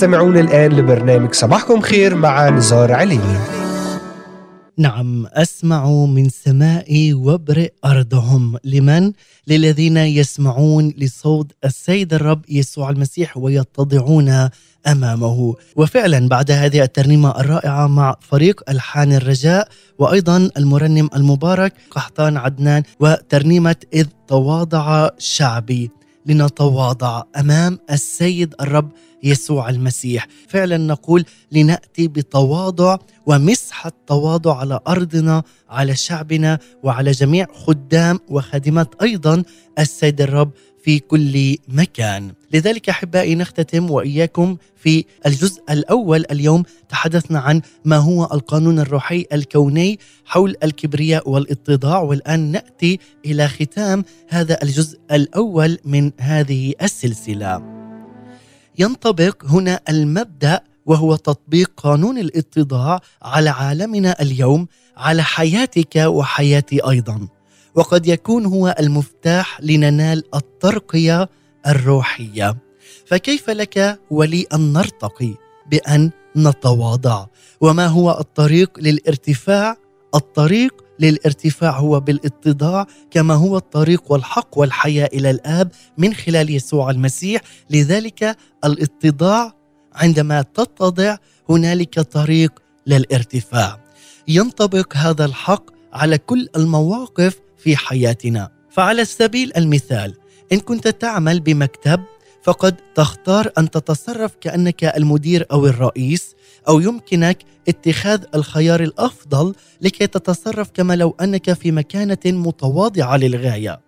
تستمعون 0.00 0.38
الآن 0.38 0.72
لبرنامج 0.72 1.34
صباحكم 1.34 1.80
خير 1.80 2.14
مع 2.14 2.48
نزار 2.48 2.92
علي. 2.92 3.20
نعم 4.78 5.26
أسمع 5.26 5.90
من 5.90 6.28
سمائي 6.28 7.14
وابرئ 7.14 7.72
أرضهم. 7.84 8.56
لمن؟ 8.64 9.12
للذين 9.46 9.96
يسمعون 9.96 10.94
لصوت 10.98 11.52
السيد 11.64 12.14
الرب 12.14 12.44
يسوع 12.48 12.90
المسيح 12.90 13.36
ويتضعون 13.36 14.48
أمامه. 14.86 15.54
وفعلا 15.76 16.28
بعد 16.28 16.50
هذه 16.50 16.82
الترنيمة 16.82 17.40
الرائعة 17.40 17.86
مع 17.86 18.16
فريق 18.20 18.70
ألحان 18.70 19.12
الرجاء 19.12 19.68
وأيضا 19.98 20.50
المرنم 20.56 21.08
المبارك 21.16 21.72
قحطان 21.90 22.36
عدنان 22.36 22.82
وترنيمة 23.00 23.76
إذ 23.94 24.06
تواضع 24.28 25.08
شعبي. 25.18 25.90
لنتواضع 26.26 27.22
أمام 27.36 27.78
السيد 27.90 28.54
الرب 28.60 28.92
يسوع 29.22 29.68
المسيح. 29.68 30.26
فعلا 30.48 30.76
نقول 30.76 31.24
لنأتي 31.52 32.08
بتواضع 32.08 32.96
ومسحه 33.26 33.92
تواضع 34.06 34.56
على 34.56 34.80
أرضنا 34.88 35.42
على 35.70 35.96
شعبنا 35.96 36.58
وعلى 36.82 37.10
جميع 37.10 37.46
خدام 37.54 38.18
وخادمات 38.28 39.02
أيضا 39.02 39.42
السيد 39.78 40.20
الرب 40.20 40.50
في 40.84 40.98
كل 40.98 41.56
مكان. 41.68 42.32
لذلك 42.52 42.88
أحبائي 42.88 43.34
نختتم 43.34 43.90
وإياكم 43.90 44.56
في 44.76 45.04
الجزء 45.26 45.62
الأول 45.70 46.24
اليوم 46.30 46.62
تحدثنا 46.88 47.38
عن 47.38 47.62
ما 47.84 47.96
هو 47.96 48.24
القانون 48.24 48.78
الروحي 48.78 49.26
الكوني 49.32 49.98
حول 50.24 50.56
الكبرياء 50.62 51.30
والاتضاع 51.30 52.00
والآن 52.00 52.40
نأتي 52.40 52.98
إلى 53.24 53.48
ختام 53.48 54.04
هذا 54.28 54.62
الجزء 54.62 54.98
الأول 55.12 55.78
من 55.84 56.12
هذه 56.20 56.74
السلسلة. 56.82 57.62
ينطبق 58.78 59.44
هنا 59.44 59.80
المبدأ 59.88 60.60
وهو 60.86 61.16
تطبيق 61.16 61.70
قانون 61.76 62.18
الاتضاع 62.18 63.00
على 63.22 63.50
عالمنا 63.50 64.22
اليوم 64.22 64.66
على 64.96 65.22
حياتك 65.22 65.96
وحياتي 65.96 66.80
أيضا. 66.90 67.28
وقد 67.74 68.06
يكون 68.06 68.46
هو 68.46 68.74
المفتاح 68.80 69.60
لننال 69.60 70.24
الترقية 70.34 71.28
الروحية. 71.66 72.56
فكيف 73.06 73.50
لك 73.50 74.00
ولي 74.10 74.46
أن 74.54 74.72
نرتقي 74.72 75.34
بأن 75.70 76.10
نتواضع؟ 76.36 77.26
وما 77.60 77.86
هو 77.86 78.16
الطريق 78.20 78.78
للارتفاع؟ 78.78 79.76
الطريق 80.14 80.84
للارتفاع 81.00 81.78
هو 81.78 82.00
بالاتضاع 82.00 82.86
كما 83.10 83.34
هو 83.34 83.56
الطريق 83.56 84.12
والحق 84.12 84.58
والحياة 84.58 85.08
إلى 85.12 85.30
الآب 85.30 85.72
من 85.98 86.14
خلال 86.14 86.50
يسوع 86.50 86.90
المسيح. 86.90 87.40
لذلك 87.70 88.36
الاتضاع 88.64 89.52
عندما 89.94 90.42
تتضع 90.42 91.16
هنالك 91.48 92.00
طريق 92.00 92.62
للارتفاع. 92.86 93.80
ينطبق 94.28 94.96
هذا 94.96 95.24
الحق 95.24 95.70
على 95.92 96.18
كل 96.18 96.48
المواقف 96.56 97.40
في 97.62 97.76
حياتنا. 97.76 98.50
فعلى 98.70 99.04
سبيل 99.04 99.52
المثال 99.56 100.14
إن 100.52 100.60
كنت 100.60 100.88
تعمل 100.88 101.40
بمكتب 101.40 102.00
فقد 102.42 102.76
تختار 102.94 103.52
أن 103.58 103.70
تتصرف 103.70 104.32
كأنك 104.40 104.84
المدير 104.84 105.46
أو 105.52 105.66
الرئيس 105.66 106.34
أو 106.68 106.80
يمكنك 106.80 107.38
اتخاذ 107.68 108.24
الخيار 108.34 108.82
الأفضل 108.82 109.54
لكي 109.80 110.06
تتصرف 110.06 110.70
كما 110.74 110.96
لو 110.96 111.16
أنك 111.20 111.52
في 111.52 111.72
مكانة 111.72 112.18
متواضعة 112.26 113.16
للغاية. 113.16 113.80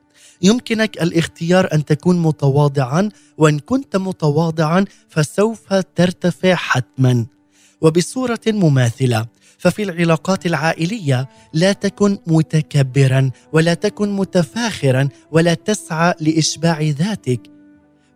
يمكنك 0.42 1.02
الاختيار 1.02 1.68
أن 1.72 1.84
تكون 1.84 2.22
متواضعا 2.22 3.08
وإن 3.38 3.58
كنت 3.58 3.96
متواضعا 3.96 4.84
فسوف 5.08 5.74
ترتفع 5.74 6.54
حتما. 6.54 7.26
وبصورة 7.80 8.40
مماثلة 8.46 9.26
ففي 9.62 9.82
العلاقات 9.82 10.46
العائلية 10.46 11.28
لا 11.52 11.72
تكن 11.72 12.18
متكبرا 12.26 13.30
ولا 13.52 13.74
تكن 13.74 14.16
متفاخرا 14.16 15.08
ولا 15.30 15.54
تسعى 15.54 16.14
لإشباع 16.20 16.82
ذاتك 16.82 17.40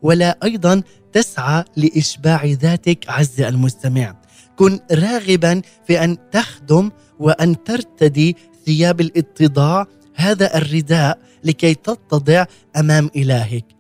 ولا 0.03 0.39
أيضا 0.45 0.83
تسعى 1.13 1.65
لإشباع 1.77 2.45
ذاتك 2.45 3.05
عز 3.09 3.41
المستمع. 3.41 4.17
كن 4.57 4.81
راغبا 4.93 5.63
في 5.87 6.05
أن 6.05 6.31
تخدم 6.31 6.91
وأن 7.19 7.65
ترتدي 7.65 8.37
ثياب 8.67 9.01
الاتضاع 9.01 9.87
هذا 10.15 10.57
الرداء 10.57 11.19
لكي 11.45 11.75
تتضع 11.75 12.45
أمام 12.77 13.11
إلهك. 13.17 13.76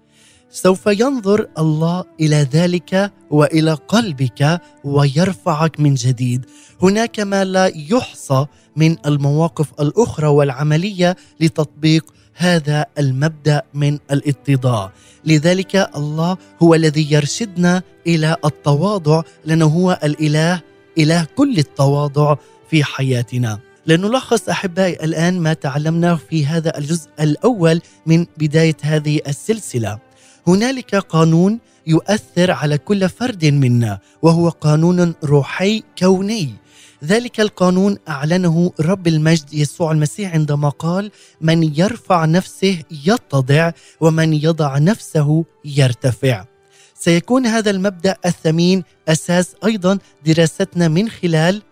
سوف 0.57 0.86
ينظر 0.86 1.48
الله 1.59 2.04
إلى 2.20 2.36
ذلك 2.52 3.12
وإلى 3.30 3.72
قلبك 3.72 4.61
ويرفعك 4.84 5.80
من 5.80 5.94
جديد. 5.94 6.44
هناك 6.82 7.20
ما 7.20 7.44
لا 7.44 7.72
يحصى 7.74 8.46
من 8.76 8.96
المواقف 9.07 9.80
الأخرى 9.80 10.26
والعملية 10.26 11.16
لتطبيق 11.40 12.14
هذا 12.34 12.86
المبدأ 12.98 13.62
من 13.74 13.98
الاتضاع. 14.11 14.92
لذلك 15.24 15.90
الله 15.96 16.36
هو 16.62 16.74
الذي 16.74 17.12
يرشدنا 17.12 17.82
إلى 18.07 18.36
التواضع 18.44 19.22
لأنه 19.44 19.66
هو 19.66 19.98
الإله 20.04 20.61
إله 20.98 21.26
كل 21.36 21.59
التواضع 21.59 22.36
في 22.70 22.84
حياتنا. 22.84 23.59
لنلخص 23.86 24.48
أحبائي 24.48 25.04
الآن 25.04 25.40
ما 25.40 25.52
تعلمناه 25.52 26.18
في 26.30 26.46
هذا 26.46 26.78
الجزء 26.78 27.09
الأول 27.20 27.80
من 28.07 28.26
بداية 28.38 28.76
هذه 28.82 29.20
السلسلة. 29.28 30.05
هنالك 30.49 30.94
قانون 30.94 31.61
يؤثر 31.86 32.51
على 32.51 32.78
كل 32.78 33.09
فرد 33.09 33.44
منا 33.44 33.99
وهو 34.22 34.49
قانون 34.49 35.14
روحي 35.24 35.82
كوني. 35.99 36.55
ذلك 37.05 37.40
القانون 37.40 37.99
أعلنه 38.09 38.72
رب 38.80 39.07
المجد 39.07 39.55
يسوع 39.55 39.92
المسيح 39.92 40.34
عندما 40.34 40.68
قال 40.68 41.11
من 41.40 41.62
يرفع 41.62 42.24
نفسه 42.24 42.82
يتضع 43.07 43.70
ومن 44.01 44.32
يضع 44.32 44.78
نفسه 44.78 45.44
يرتفع 45.64 46.44
سيكون 46.94 47.47
هذا 47.47 47.70
المبدأ 47.70 48.16
الثمين 48.26 48.84
أساس 49.09 49.55
أيضا 49.64 49.99
دراستنا 50.26 50.88
من 50.88 51.09
خلال 51.09 51.62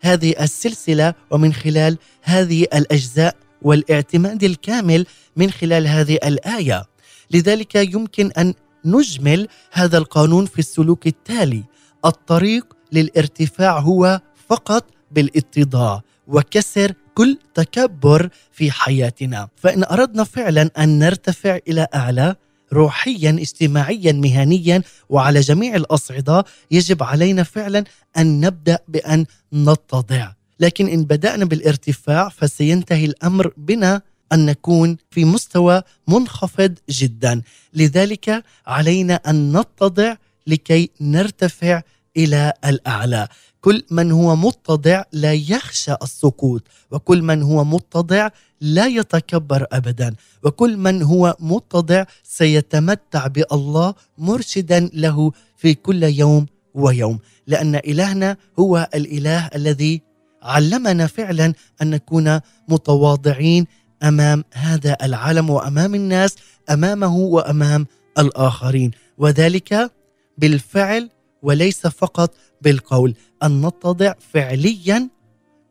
هذه 0.00 0.34
السلسلة 0.40 1.14
ومن 1.30 1.52
خلال 1.52 1.98
هذه 2.22 2.62
الأجزاء 2.62 3.36
والاعتماد 3.62 4.44
الكامل 4.44 5.06
من 5.36 5.50
خلال 5.50 5.86
هذه 5.86 6.18
الآية. 6.24 6.93
لذلك 7.34 7.74
يمكن 7.74 8.30
أن 8.32 8.54
نجمل 8.84 9.48
هذا 9.72 9.98
القانون 9.98 10.46
في 10.46 10.58
السلوك 10.58 11.06
التالي. 11.06 11.64
الطريق 12.04 12.76
للارتفاع 12.92 13.78
هو 13.78 14.20
فقط 14.48 14.84
بالاتضاع 15.10 16.02
وكسر 16.26 16.92
كل 17.14 17.38
تكبر 17.54 18.28
في 18.52 18.70
حياتنا. 18.70 19.48
فإن 19.56 19.84
أردنا 19.84 20.24
فعلا 20.24 20.70
أن 20.78 20.98
نرتفع 20.98 21.58
إلى 21.68 21.86
أعلى 21.94 22.36
روحيا 22.72 23.30
اجتماعيا 23.30 24.12
مهنيا 24.12 24.82
وعلى 25.08 25.40
جميع 25.40 25.74
الأصعدة 25.74 26.44
يجب 26.70 27.02
علينا 27.02 27.42
فعلا 27.42 27.84
أن 28.16 28.40
نبدأ 28.40 28.78
بأن 28.88 29.26
نتضع. 29.52 30.32
لكن 30.60 30.88
إن 30.88 31.04
بدأنا 31.04 31.44
بالارتفاع 31.44 32.28
فسينتهي 32.28 33.04
الأمر 33.04 33.52
بنا 33.56 34.02
أن 34.34 34.46
نكون 34.46 34.96
في 35.10 35.24
مستوى 35.24 35.82
منخفض 36.08 36.74
جدا. 36.90 37.42
لذلك 37.74 38.44
علينا 38.66 39.14
أن 39.14 39.56
نتضع 39.56 40.14
لكي 40.46 40.90
نرتفع 41.00 41.82
إلى 42.16 42.52
الأعلى. 42.64 43.28
كل 43.60 43.84
من 43.90 44.12
هو 44.12 44.36
متضع 44.36 45.02
لا 45.12 45.32
يخشى 45.32 45.94
السقوط 46.02 46.62
وكل 46.90 47.22
من 47.22 47.42
هو 47.42 47.64
متضع 47.64 48.28
لا 48.60 48.86
يتكبر 48.86 49.66
ابدا. 49.72 50.14
وكل 50.42 50.76
من 50.76 51.02
هو 51.02 51.36
متضع 51.40 52.04
سيتمتع 52.22 53.26
بالله 53.26 53.94
مرشدا 54.18 54.90
له 54.94 55.32
في 55.56 55.74
كل 55.74 56.02
يوم 56.02 56.46
ويوم. 56.74 57.18
لأن 57.46 57.74
إلهنا 57.74 58.36
هو 58.58 58.88
الإله 58.94 59.46
الذي 59.54 60.02
علمنا 60.42 61.06
فعلا 61.06 61.52
أن 61.82 61.90
نكون 61.90 62.40
متواضعين 62.68 63.66
أمام 64.04 64.44
هذا 64.54 64.96
العالم 65.02 65.50
وأمام 65.50 65.94
الناس 65.94 66.36
أمامه 66.70 67.16
وأمام 67.16 67.86
الآخرين. 68.18 68.90
وذلك 69.18 69.90
بالفعل 70.38 71.10
وليس 71.42 71.86
فقط 71.86 72.34
بالقول 72.62 73.14
أن 73.42 73.66
نتضع 73.66 74.14
فعليا 74.32 75.08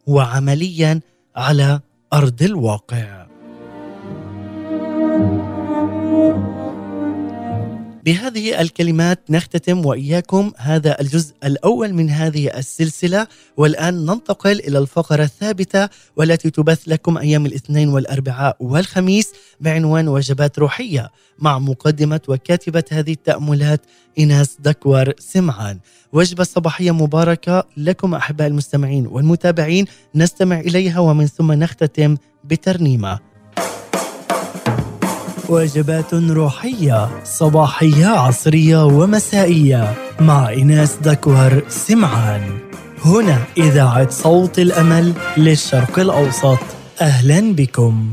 وعمليا 0.07 0.99
على 1.36 1.79
أرض 2.13 2.43
الواقع. 2.43 3.23
بهذه 8.04 8.62
الكلمات 8.62 9.20
نختتم 9.30 9.86
وإياكم 9.86 10.51
هذا 10.58 11.01
الجزء 11.01 11.34
الأول 11.43 11.93
من 11.93 12.10
هذه 12.10 12.58
السلسلة 12.58 13.28
والآن 13.58 14.06
ننتقل 14.06 14.60
إلى 14.60 14.78
الفقرة 14.78 15.24
الثابتة 15.24 15.89
والتي 16.16 16.49
تبث 16.49 16.82
لكم 16.88 17.18
أيام 17.18 17.45
الاثنين 17.45 17.89
والأربعاء 17.89 18.58
والخميس 18.60 19.34
بعنوان 19.60 20.08
وجبات 20.08 20.60
روحية 20.60 21.10
مع 21.39 21.60
مقدمة 21.60 22.22
وكاتبة 22.28 22.84
هذه 22.91 23.12
التأملات 23.12 23.82
ايناس 24.18 24.58
دكور 24.60 25.14
سمعان. 25.20 25.80
وجبة 26.14 26.43
صباحية 26.43 26.91
مباركة 26.91 27.64
لكم 27.78 28.16
أحباء 28.16 28.47
المستمعين 28.47 29.08
والمتابعين 29.08 29.86
نستمع 30.16 30.60
إليها 30.60 30.99
ومن 30.99 31.28
ثم 31.28 31.51
نختتم 31.51 32.18
بترنيمة. 32.43 33.32
وجبات 35.54 36.14
روحية 36.14 37.10
صباحية 37.24 38.06
عصرية 38.06 38.86
ومسائية. 38.86 39.93
مع 40.20 40.49
إيناس 40.49 40.95
دكور 40.95 41.62
سمعان. 41.68 42.41
هنا 43.06 43.38
إذاعة 43.58 44.10
صوت 44.10 44.60
الأمل 44.60 45.14
للشرق 45.38 45.99
الأوسط. 45.99 46.58
أهلا 47.01 47.54
بكم. 47.56 48.06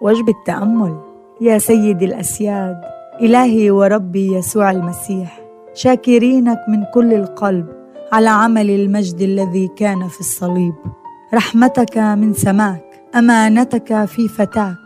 وجبة 0.00 0.34
تأمل 0.46 1.00
يا 1.40 1.58
سيدي 1.58 2.04
الأسياد 2.04 2.80
إلهي 3.20 3.70
وربي 3.70 4.32
يسوع 4.32 4.70
المسيح 4.70 5.40
شاكرينك 5.74 6.58
من 6.68 6.84
كل 6.94 7.14
القلب 7.14 7.66
على 8.12 8.28
عمل 8.28 8.70
المجد 8.70 9.20
الذي 9.20 9.68
كان 9.76 10.08
في 10.08 10.20
الصليب. 10.20 10.74
رحمتك 11.34 11.98
من 11.98 12.34
سماك 12.34 12.85
أمانتك 13.16 14.04
في 14.04 14.28
فتاك 14.28 14.76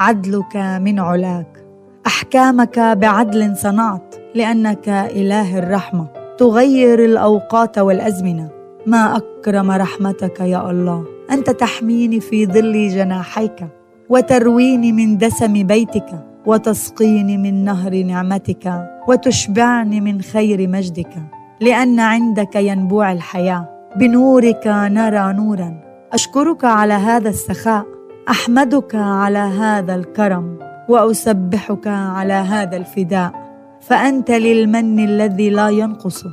عدلك 0.00 0.56
من 0.56 0.98
علاك. 0.98 1.64
أحكامك 2.06 2.78
بعدل 2.78 3.56
صنعت 3.56 4.14
لأنك 4.34 4.88
إله 4.88 5.58
الرحمة. 5.58 6.08
تغير 6.38 7.04
الأوقات 7.04 7.78
والأزمنة. 7.78 8.48
ما 8.86 9.16
أكرم 9.16 9.70
رحمتك 9.70 10.40
يا 10.40 10.70
الله. 10.70 11.04
أنت 11.30 11.50
تحميني 11.50 12.20
في 12.20 12.46
ظل 12.46 12.88
جناحيك 12.88 13.66
وترويني 14.08 14.92
من 14.92 15.18
دسم 15.18 15.52
بيتك 15.62 16.24
وتسقيني 16.46 17.38
من 17.38 17.64
نهر 17.64 18.02
نعمتك 18.02 18.88
وتشبعني 19.08 20.00
من 20.00 20.20
خير 20.20 20.68
مجدك. 20.68 21.22
لأن 21.60 22.00
عندك 22.00 22.56
ينبوع 22.56 23.12
الحياة. 23.12 23.68
بنورك 23.96 24.62
نرى 24.66 25.32
نورا. 25.32 25.87
أشكرك 26.12 26.64
على 26.64 26.94
هذا 26.94 27.28
السخاء 27.28 27.86
أحمدك 28.28 28.94
على 28.94 29.38
هذا 29.38 29.94
الكرم 29.94 30.58
وأسبحك 30.88 31.86
على 31.86 32.32
هذا 32.32 32.76
الفداء. 32.76 33.32
فأنت 33.80 34.30
للمن 34.30 35.04
الذي 35.04 35.50
لا 35.50 35.68
ينقص 35.68 36.24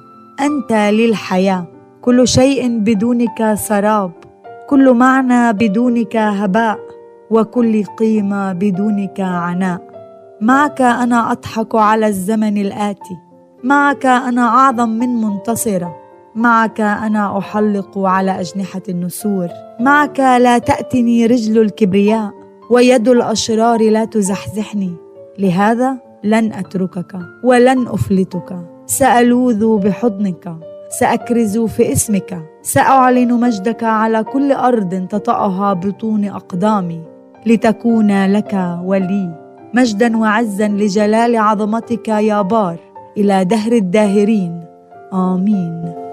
أنت 0.41 0.73
للحياه 0.73 1.65
كل 2.01 2.27
شيء 2.27 2.79
بدونك 2.79 3.53
سراب 3.53 4.11
كل 4.69 4.93
معنى 4.93 5.53
بدونك 5.53 6.15
هباء 6.15 6.79
وكل 7.29 7.83
قيمة 7.83 8.53
بدونك 8.53 9.19
عناء. 9.19 9.81
معك 10.41 10.81
أنا 10.81 11.31
أضحك 11.31 11.75
على 11.75 12.07
الزمن 12.07 12.57
الآتي 12.57 13.17
معك 13.63 14.05
أنا 14.05 14.41
أعظم 14.41 14.89
من 14.89 15.21
منتصرة. 15.21 16.04
معك 16.35 16.81
أنا 16.81 17.37
أحلق 17.37 17.97
على 17.97 18.39
أجنحة 18.39 18.81
النسور. 18.89 19.47
معك 19.79 20.19
لا 20.19 20.57
تأتني 20.57 21.25
رجل 21.25 21.61
الكبرياء 21.61 22.31
ويد 22.69 23.07
الأشرار 23.07 23.89
لا 23.89 24.05
تزحزحني. 24.05 24.93
لهذا 25.39 25.97
لن 26.23 26.53
أتركك 26.53 27.19
ولن 27.43 27.87
أفلتك. 27.87 28.55
سألوذ 28.85 29.77
بحضنك 29.77 30.55
سأكرز 30.99 31.57
في 31.57 31.91
اسمك 31.91 32.41
سأعلن 32.61 33.33
مجدك 33.33 33.83
على 33.83 34.23
كل 34.23 34.51
أرض 34.51 35.07
تطأها 35.07 35.73
بطون 35.73 36.25
أقدامي. 36.25 37.01
لتكون 37.45 38.25
لك 38.25 38.77
ولي 38.83 39.31
مجدا 39.73 40.17
وعزا 40.17 40.67
لجلال 40.67 41.35
عظمتك 41.35 42.07
يا 42.07 42.41
بار. 42.41 42.77
إلى 43.17 43.45
دهر 43.45 43.71
الداهرين. 43.71 44.65
آمين. 45.13 46.04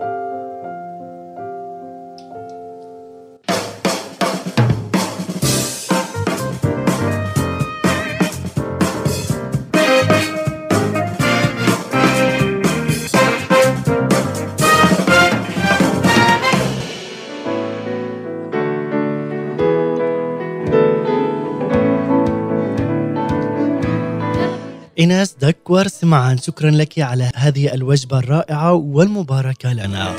إيناس 25.03 25.35
دكور 25.41 25.89
سمعان. 25.89 26.39
شكرا 26.39 26.71
لك 26.71 26.99
على 26.99 27.31
هذه 27.37 27.75
الوجبة 27.75 28.19
الرائعة 28.19 28.73
والمباركة 28.73 29.73
لنا. 29.73 30.15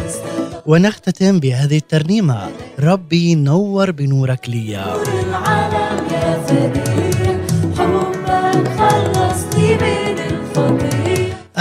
ونختتم 0.65 1.39
بهذه 1.39 1.77
الترنيمة. 1.77 2.49
ربي 2.79 3.35
نور 3.35 3.91
بنورك 3.91 4.49
لي 4.49 4.85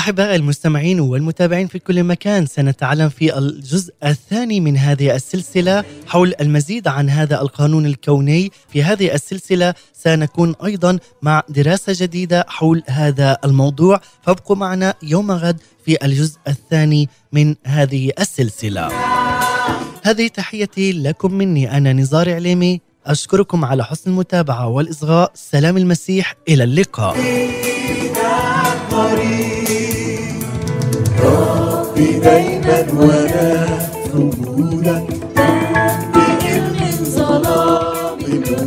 أحباء 0.02 0.34
المستمعين 0.34 1.00
والمتابعين 1.00 1.66
في 1.66 1.78
كل 1.78 2.04
مكان 2.04 2.46
سنتعلم 2.46 3.08
في 3.08 3.38
الجزء 3.38 3.94
الثاني 4.04 4.60
من 4.60 4.76
هذه 4.76 5.14
السلسلة 5.14 5.84
حول 6.06 6.34
المزيد 6.40 6.88
عن 6.88 7.10
هذا 7.10 7.40
القانون 7.40 7.86
الكوني. 7.86 8.52
في 8.72 8.82
هذه 8.82 9.14
السلسلة 9.14 9.74
سنكون 9.92 10.54
أيضا 10.64 10.98
مع 11.22 11.42
دراسة 11.48 11.94
جديدة 11.96 12.44
حول 12.48 12.82
هذا 12.86 13.38
الموضوع. 13.44 14.00
فابقوا 14.22 14.56
معنا 14.56 14.94
يوم 15.02 15.30
غد 15.30 15.60
في 15.84 16.04
الجزء 16.04 16.38
الثاني 16.48 17.08
من 17.32 17.54
هذه 17.66 18.12
السلسلة. 18.20 18.88
هذه 20.02 20.28
تحيتي 20.28 20.92
لكم 20.92 21.34
مني 21.34 21.76
أنا 21.76 21.92
نزار 21.92 22.34
عليمي. 22.34 22.80
أشكركم 23.06 23.64
على 23.64 23.84
حسن 23.84 24.10
المتابعة 24.10 24.68
والإصغاء. 24.68 25.32
سلام 25.34 25.76
المسيح 25.76 26.34
إلى 26.48 26.64
اللقاء. 26.64 27.16
ربي 31.20 32.12
دايما 32.18 32.86
وأنا 32.96 33.66
في 34.12 34.30
بقل 36.14 36.62
من 36.80 37.04
ظلام 37.04 38.18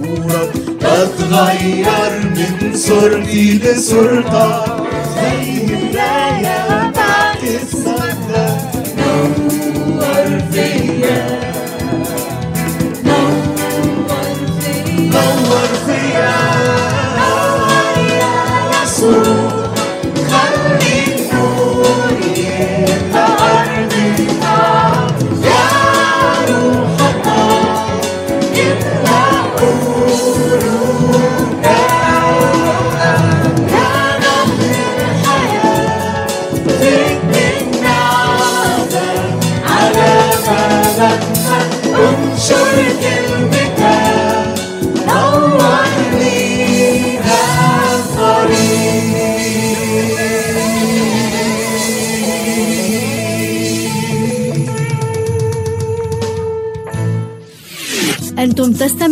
نورك 0.05 0.51
بتغير 0.77 2.13
من 2.35 2.75
صورتي 2.77 3.59
لصورتك 3.63 4.65
زي 5.15 5.64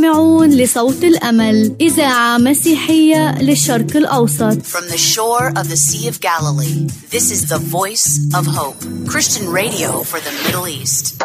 تستمعون 0.02 0.50
لصوت 0.50 1.04
الأمل 1.04 1.76
إذاعة 1.80 2.38
مسيحية 2.38 3.42
للشرق 3.42 3.96
الأوسط 3.96 4.62
From 4.62 4.88
the 4.88 4.98
shore 4.98 5.48
of 5.56 5.68
the 5.68 5.76
Sea 5.76 6.08
of 6.08 6.20
Galilee, 6.20 6.88
this 7.10 7.30
is 7.30 7.48
the 7.48 7.58
voice 7.58 8.06
of 8.34 8.44
hope, 8.46 8.80
Christian 9.08 9.48
radio 9.48 10.02
for 10.02 10.18
the 10.18 10.32
Middle 10.44 10.66
East. 10.66 11.22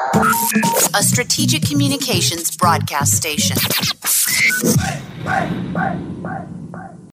A 0.93 1.01
strategic 1.01 1.63
communications 1.67 2.55
broadcast 2.55 3.13
station. 3.17 3.57